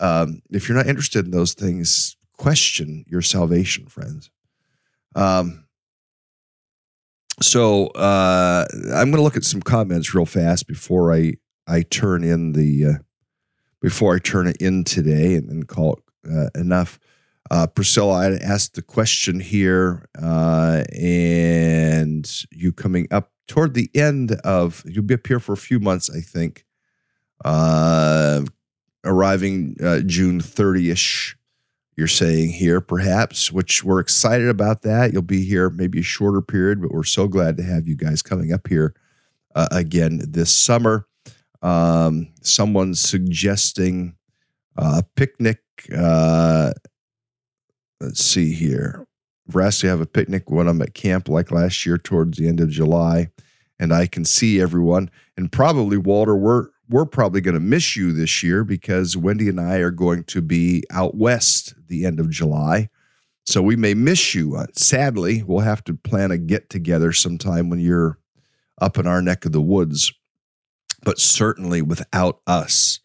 Um, 0.00 0.42
if 0.50 0.68
you're 0.68 0.76
not 0.76 0.86
interested 0.86 1.24
in 1.24 1.30
those 1.30 1.54
things, 1.54 2.16
question 2.36 3.04
your 3.08 3.22
salvation, 3.22 3.86
friends. 3.86 4.30
Um, 5.14 5.64
so 7.42 7.88
uh, 7.88 8.66
I'm 8.94 9.10
going 9.10 9.16
to 9.16 9.22
look 9.22 9.36
at 9.36 9.44
some 9.44 9.60
comments 9.60 10.14
real 10.14 10.26
fast 10.26 10.66
before 10.66 11.12
I 11.12 11.34
I 11.66 11.82
turn 11.82 12.22
in 12.22 12.52
the 12.52 12.86
uh, 12.86 12.98
before 13.80 14.14
I 14.14 14.18
turn 14.18 14.46
it 14.46 14.56
in 14.58 14.84
today 14.84 15.34
and, 15.34 15.50
and 15.50 15.68
call 15.68 15.94
it 15.94 16.30
uh, 16.30 16.60
enough. 16.60 16.98
Uh, 17.50 17.66
Priscilla, 17.66 18.14
I 18.14 18.36
asked 18.38 18.74
the 18.74 18.82
question 18.82 19.38
here, 19.38 20.08
uh, 20.20 20.82
and 20.92 22.28
you 22.50 22.72
coming 22.72 23.06
up 23.10 23.30
toward 23.46 23.74
the 23.74 23.90
end 23.94 24.32
of 24.44 24.82
you'll 24.86 25.04
be 25.04 25.14
up 25.14 25.26
here 25.26 25.40
for 25.40 25.52
a 25.52 25.58
few 25.58 25.78
months, 25.78 26.10
I 26.10 26.20
think. 26.20 26.64
Uh, 27.44 28.42
arriving 29.04 29.76
uh, 29.82 30.00
June 30.00 30.40
30ish, 30.40 31.34
you're 31.96 32.08
saying 32.08 32.50
here, 32.50 32.80
perhaps, 32.80 33.52
which 33.52 33.84
we're 33.84 34.00
excited 34.00 34.48
about 34.48 34.82
that. 34.82 35.12
You'll 35.12 35.22
be 35.22 35.44
here 35.44 35.70
maybe 35.70 36.00
a 36.00 36.02
shorter 36.02 36.42
period, 36.42 36.82
but 36.82 36.90
we're 36.90 37.04
so 37.04 37.28
glad 37.28 37.56
to 37.56 37.62
have 37.62 37.86
you 37.86 37.96
guys 37.96 38.22
coming 38.22 38.52
up 38.52 38.68
here 38.68 38.94
uh, 39.54 39.68
again 39.70 40.20
this 40.28 40.54
summer. 40.54 41.06
Um, 41.62 42.28
someone's 42.42 43.00
suggesting 43.00 44.16
a 44.76 45.02
picnic. 45.14 45.60
Uh, 45.96 46.72
let's 48.00 48.22
see 48.24 48.52
here. 48.52 49.06
We're 49.52 49.62
have 49.88 50.00
a 50.00 50.06
picnic 50.06 50.50
when 50.50 50.68
I'm 50.68 50.82
at 50.82 50.94
camp, 50.94 51.28
like 51.28 51.50
last 51.50 51.86
year 51.86 51.98
towards 51.98 52.38
the 52.38 52.48
end 52.48 52.60
of 52.60 52.68
July, 52.68 53.30
and 53.78 53.92
I 53.92 54.06
can 54.06 54.24
see 54.24 54.60
everyone. 54.60 55.10
And 55.36 55.52
probably 55.52 55.96
Walter, 55.96 56.36
we're 56.36 56.68
we're 56.88 57.06
probably 57.06 57.40
going 57.40 57.54
to 57.54 57.60
miss 57.60 57.96
you 57.96 58.12
this 58.12 58.42
year 58.44 58.62
because 58.62 59.16
Wendy 59.16 59.48
and 59.48 59.60
I 59.60 59.78
are 59.78 59.90
going 59.90 60.22
to 60.24 60.40
be 60.40 60.84
out 60.90 61.16
west 61.16 61.74
the 61.88 62.06
end 62.06 62.20
of 62.20 62.30
July. 62.30 62.88
So 63.44 63.60
we 63.60 63.74
may 63.74 63.94
miss 63.94 64.34
you. 64.36 64.56
Uh, 64.56 64.66
sadly, 64.72 65.42
we'll 65.42 65.60
have 65.60 65.82
to 65.84 65.94
plan 65.94 66.30
a 66.30 66.38
get 66.38 66.70
together 66.70 67.12
sometime 67.12 67.70
when 67.70 67.80
you're 67.80 68.18
up 68.80 68.98
in 68.98 69.06
our 69.06 69.20
neck 69.20 69.44
of 69.44 69.52
the 69.52 69.60
woods 69.60 70.12
but 71.06 71.20
certainly 71.20 71.80
without 71.80 72.40
us, 72.48 72.98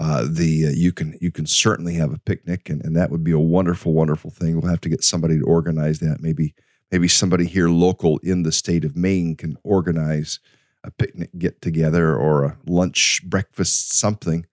uh, 0.00 0.26
the 0.28 0.66
uh, 0.66 0.70
you 0.70 0.92
can 0.92 1.16
you 1.20 1.30
can 1.30 1.46
certainly 1.46 1.94
have 1.94 2.12
a 2.12 2.18
picnic, 2.18 2.68
and, 2.68 2.84
and 2.84 2.96
that 2.96 3.10
would 3.10 3.24
be 3.24 3.32
a 3.32 3.38
wonderful, 3.38 3.92
wonderful 3.92 4.30
thing. 4.30 4.60
We'll 4.60 4.70
have 4.70 4.80
to 4.82 4.88
get 4.88 5.04
somebody 5.04 5.38
to 5.38 5.44
organize 5.44 6.00
that. 6.00 6.20
Maybe 6.20 6.54
maybe 6.90 7.08
somebody 7.08 7.46
here 7.46 7.68
local 7.68 8.18
in 8.18 8.42
the 8.42 8.52
state 8.52 8.84
of 8.84 8.96
Maine 8.96 9.36
can 9.36 9.56
organize 9.62 10.38
a 10.84 10.90
picnic 10.90 11.30
get 11.38 11.60
together 11.60 12.14
or 12.14 12.44
a 12.44 12.58
lunch, 12.66 13.22
breakfast, 13.24 13.92
something. 13.92 14.46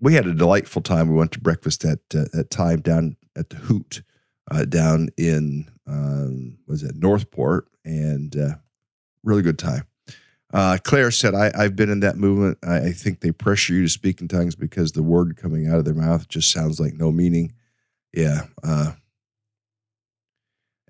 We 0.00 0.14
had 0.14 0.26
a 0.26 0.34
delightful 0.34 0.82
time. 0.82 1.08
We 1.08 1.16
went 1.16 1.32
to 1.32 1.40
breakfast 1.40 1.84
at 1.84 2.00
uh, 2.14 2.26
at 2.34 2.50
time 2.50 2.80
down 2.80 3.16
at 3.36 3.50
the 3.50 3.56
Hoot 3.56 4.02
uh, 4.50 4.64
down 4.64 5.08
in 5.16 5.68
um, 5.86 6.58
was 6.66 6.82
it 6.82 6.96
Northport, 6.96 7.68
and 7.84 8.36
uh, 8.36 8.54
really 9.22 9.42
good 9.42 9.58
time. 9.58 9.84
Uh, 10.52 10.78
Claire 10.82 11.10
said, 11.10 11.34
I, 11.34 11.50
have 11.62 11.76
been 11.76 11.90
in 11.90 12.00
that 12.00 12.16
movement. 12.16 12.58
I, 12.62 12.76
I, 12.78 12.92
think 12.92 13.20
they 13.20 13.32
pressure 13.32 13.74
you 13.74 13.82
to 13.82 13.88
speak 13.88 14.22
in 14.22 14.28
tongues 14.28 14.54
because 14.54 14.92
the 14.92 15.02
word 15.02 15.36
coming 15.36 15.68
out 15.68 15.78
of 15.78 15.84
their 15.84 15.94
mouth 15.94 16.26
just 16.28 16.50
sounds 16.50 16.80
like 16.80 16.94
no 16.94 17.12
meaning. 17.12 17.52
Yeah. 18.14 18.42
Uh, 18.62 18.92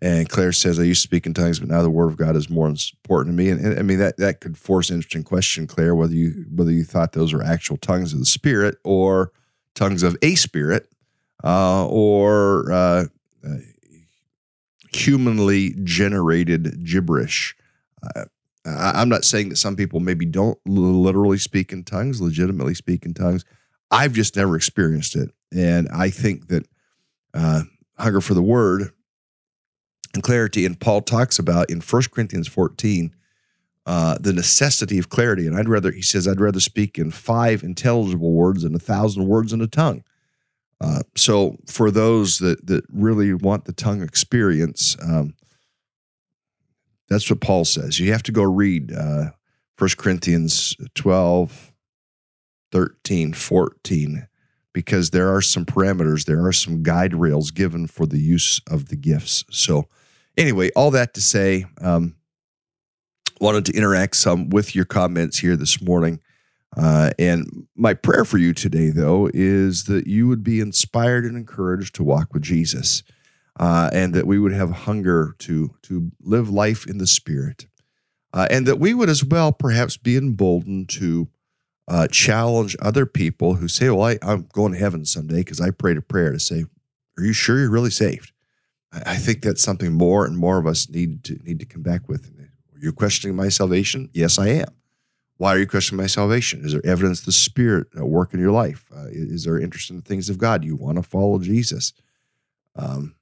and 0.00 0.28
Claire 0.28 0.52
says, 0.52 0.78
I 0.78 0.84
used 0.84 1.02
to 1.02 1.08
speak 1.08 1.26
in 1.26 1.34
tongues, 1.34 1.58
but 1.58 1.68
now 1.68 1.82
the 1.82 1.90
word 1.90 2.06
of 2.06 2.16
God 2.16 2.36
is 2.36 2.48
more 2.48 2.68
important 2.68 3.36
to 3.36 3.42
me. 3.42 3.50
And, 3.50 3.60
and 3.60 3.78
I 3.80 3.82
mean, 3.82 3.98
that, 3.98 4.16
that 4.18 4.40
could 4.40 4.56
force 4.56 4.90
an 4.90 4.96
interesting 4.96 5.24
question, 5.24 5.66
Claire, 5.66 5.96
whether 5.96 6.14
you, 6.14 6.46
whether 6.54 6.70
you 6.70 6.84
thought 6.84 7.12
those 7.12 7.34
were 7.34 7.42
actual 7.42 7.78
tongues 7.78 8.12
of 8.12 8.20
the 8.20 8.26
spirit 8.26 8.76
or 8.84 9.32
tongues 9.74 10.04
of 10.04 10.16
a 10.22 10.36
spirit 10.36 10.88
uh, 11.42 11.84
or 11.88 12.70
uh, 12.70 13.04
uh, 13.44 13.56
humanly 14.92 15.74
generated 15.82 16.84
gibberish. 16.84 17.56
I'm 18.94 19.08
not 19.08 19.24
saying 19.24 19.50
that 19.50 19.56
some 19.56 19.76
people 19.76 20.00
maybe 20.00 20.26
don't 20.26 20.58
literally 20.66 21.38
speak 21.38 21.72
in 21.72 21.84
tongues, 21.84 22.20
legitimately 22.20 22.74
speak 22.74 23.04
in 23.04 23.14
tongues. 23.14 23.44
I've 23.90 24.12
just 24.12 24.36
never 24.36 24.56
experienced 24.56 25.16
it. 25.16 25.30
And 25.54 25.88
I 25.88 26.10
think 26.10 26.48
that 26.48 26.66
uh, 27.34 27.62
hunger 27.98 28.20
for 28.20 28.34
the 28.34 28.42
word 28.42 28.92
and 30.14 30.22
clarity, 30.22 30.66
and 30.66 30.78
Paul 30.78 31.00
talks 31.00 31.38
about 31.38 31.70
in 31.70 31.80
1 31.80 32.02
Corinthians 32.12 32.48
14, 32.48 33.14
uh, 33.86 34.18
the 34.20 34.32
necessity 34.32 34.98
of 34.98 35.08
clarity. 35.08 35.46
And 35.46 35.56
I'd 35.56 35.68
rather, 35.68 35.90
he 35.90 36.02
says, 36.02 36.28
I'd 36.28 36.40
rather 36.40 36.60
speak 36.60 36.98
in 36.98 37.10
five 37.10 37.62
intelligible 37.62 38.32
words 38.32 38.62
than 38.62 38.74
a 38.74 38.78
thousand 38.78 39.26
words 39.26 39.52
in 39.52 39.62
a 39.62 39.66
tongue. 39.66 40.04
Uh, 40.80 41.00
so 41.16 41.56
for 41.66 41.90
those 41.90 42.38
that 42.38 42.66
that 42.66 42.84
really 42.92 43.34
want 43.34 43.64
the 43.64 43.72
tongue 43.72 44.02
experience, 44.02 44.96
um, 45.02 45.34
that's 47.08 47.28
what 47.30 47.40
Paul 47.40 47.64
says. 47.64 47.98
You 47.98 48.12
have 48.12 48.22
to 48.24 48.32
go 48.32 48.42
read 48.42 48.92
uh, 48.92 49.30
1 49.78 49.90
Corinthians 49.96 50.76
12, 50.94 51.72
13, 52.72 53.32
14, 53.32 54.28
because 54.72 55.10
there 55.10 55.34
are 55.34 55.40
some 55.40 55.64
parameters, 55.64 56.26
there 56.26 56.44
are 56.44 56.52
some 56.52 56.82
guide 56.82 57.14
rails 57.14 57.50
given 57.50 57.86
for 57.86 58.06
the 58.06 58.20
use 58.20 58.60
of 58.68 58.88
the 58.88 58.96
gifts. 58.96 59.44
So, 59.50 59.88
anyway, 60.36 60.70
all 60.76 60.90
that 60.90 61.14
to 61.14 61.22
say, 61.22 61.64
um, 61.80 62.16
wanted 63.40 63.66
to 63.66 63.72
interact 63.72 64.16
some 64.16 64.50
with 64.50 64.74
your 64.74 64.84
comments 64.84 65.38
here 65.38 65.56
this 65.56 65.80
morning. 65.80 66.20
Uh, 66.76 67.10
and 67.18 67.66
my 67.76 67.94
prayer 67.94 68.24
for 68.24 68.38
you 68.38 68.52
today, 68.52 68.90
though, 68.90 69.30
is 69.32 69.84
that 69.84 70.06
you 70.06 70.28
would 70.28 70.42
be 70.42 70.60
inspired 70.60 71.24
and 71.24 71.36
encouraged 71.36 71.94
to 71.94 72.04
walk 72.04 72.34
with 72.34 72.42
Jesus, 72.42 73.02
uh, 73.58 73.90
and 73.92 74.14
that 74.14 74.26
we 74.26 74.38
would 74.38 74.52
have 74.52 74.70
hunger 74.70 75.34
to 75.38 75.74
to 75.82 76.10
live 76.20 76.48
life 76.48 76.86
in 76.86 76.98
the 76.98 77.06
Spirit, 77.06 77.66
uh, 78.32 78.46
and 78.50 78.66
that 78.66 78.78
we 78.78 78.94
would 78.94 79.08
as 79.08 79.24
well 79.24 79.52
perhaps 79.52 79.96
be 79.96 80.16
emboldened 80.16 80.88
to 80.90 81.28
uh, 81.88 82.06
challenge 82.08 82.76
other 82.80 83.06
people 83.06 83.54
who 83.54 83.68
say, 83.68 83.90
"Well, 83.90 84.02
I, 84.02 84.18
am 84.22 84.48
going 84.52 84.72
to 84.72 84.78
heaven 84.78 85.04
someday 85.04 85.38
because 85.38 85.60
I 85.60 85.70
prayed 85.70 85.96
a 85.96 86.02
prayer." 86.02 86.32
To 86.32 86.40
say, 86.40 86.64
"Are 87.16 87.24
you 87.24 87.32
sure 87.32 87.58
you're 87.58 87.70
really 87.70 87.90
saved?" 87.90 88.32
I, 88.92 89.02
I 89.06 89.16
think 89.16 89.42
that's 89.42 89.62
something 89.62 89.92
more 89.92 90.24
and 90.24 90.36
more 90.36 90.58
of 90.58 90.66
us 90.66 90.88
need 90.88 91.24
to 91.24 91.38
need 91.42 91.58
to 91.60 91.66
come 91.66 91.82
back 91.82 92.08
with. 92.08 92.30
Are 92.36 92.78
you 92.80 92.92
questioning 92.92 93.36
my 93.36 93.48
salvation? 93.48 94.08
Yes, 94.12 94.38
I 94.38 94.48
am. 94.48 94.68
Why 95.38 95.54
are 95.54 95.58
you 95.58 95.66
questioning 95.66 96.02
my 96.02 96.08
salvation? 96.08 96.64
Is 96.64 96.72
there 96.72 96.84
evidence 96.84 97.20
the 97.20 97.32
Spirit 97.32 97.86
at 97.96 98.08
work 98.08 98.34
in 98.34 98.40
your 98.40 98.50
life? 98.50 98.84
Uh, 98.94 99.06
is 99.08 99.44
there 99.44 99.58
interest 99.58 99.90
in 99.90 99.96
the 99.96 100.02
things 100.02 100.28
of 100.28 100.36
God? 100.36 100.64
You 100.64 100.74
want 100.74 100.96
to 100.96 101.02
follow 101.02 101.38
Jesus? 101.38 101.92
Um, 102.74 103.14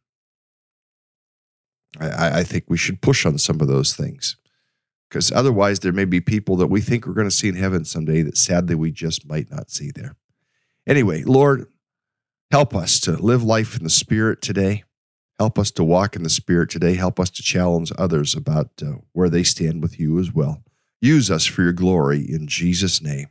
I, 2.00 2.40
I 2.40 2.44
think 2.44 2.64
we 2.68 2.76
should 2.76 3.00
push 3.00 3.24
on 3.26 3.38
some 3.38 3.60
of 3.60 3.68
those 3.68 3.94
things 3.94 4.36
because 5.08 5.30
otherwise, 5.32 5.80
there 5.80 5.92
may 5.92 6.04
be 6.04 6.20
people 6.20 6.56
that 6.56 6.66
we 6.66 6.80
think 6.80 7.06
we're 7.06 7.14
going 7.14 7.28
to 7.28 7.34
see 7.34 7.48
in 7.48 7.54
heaven 7.54 7.84
someday 7.84 8.22
that 8.22 8.36
sadly 8.36 8.74
we 8.74 8.90
just 8.90 9.26
might 9.26 9.50
not 9.50 9.70
see 9.70 9.90
there. 9.94 10.16
Anyway, 10.86 11.22
Lord, 11.22 11.66
help 12.50 12.74
us 12.74 13.00
to 13.00 13.12
live 13.12 13.42
life 13.42 13.76
in 13.76 13.84
the 13.84 13.90
Spirit 13.90 14.42
today. 14.42 14.84
Help 15.38 15.58
us 15.58 15.70
to 15.72 15.84
walk 15.84 16.16
in 16.16 16.22
the 16.22 16.30
Spirit 16.30 16.70
today. 16.70 16.94
Help 16.94 17.20
us 17.20 17.30
to 17.30 17.42
challenge 17.42 17.92
others 17.98 18.34
about 18.34 18.70
uh, 18.82 18.96
where 19.12 19.28
they 19.28 19.42
stand 19.42 19.82
with 19.82 20.00
you 20.00 20.18
as 20.18 20.32
well. 20.32 20.62
Use 21.00 21.30
us 21.30 21.44
for 21.44 21.62
your 21.62 21.72
glory 21.72 22.20
in 22.20 22.46
Jesus' 22.46 23.02
name. 23.02 23.28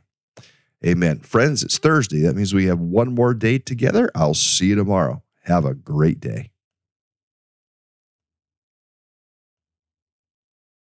Amen. 0.84 1.18
Friends, 1.20 1.62
it's 1.62 1.78
Thursday. 1.78 2.20
That 2.20 2.36
means 2.36 2.54
we 2.54 2.66
have 2.66 2.78
one 2.78 3.14
more 3.14 3.34
day 3.34 3.58
together. 3.58 4.10
I'll 4.14 4.34
see 4.34 4.66
you 4.66 4.76
tomorrow. 4.76 5.22
Have 5.44 5.64
a 5.64 5.74
great 5.74 6.20
day. 6.20 6.50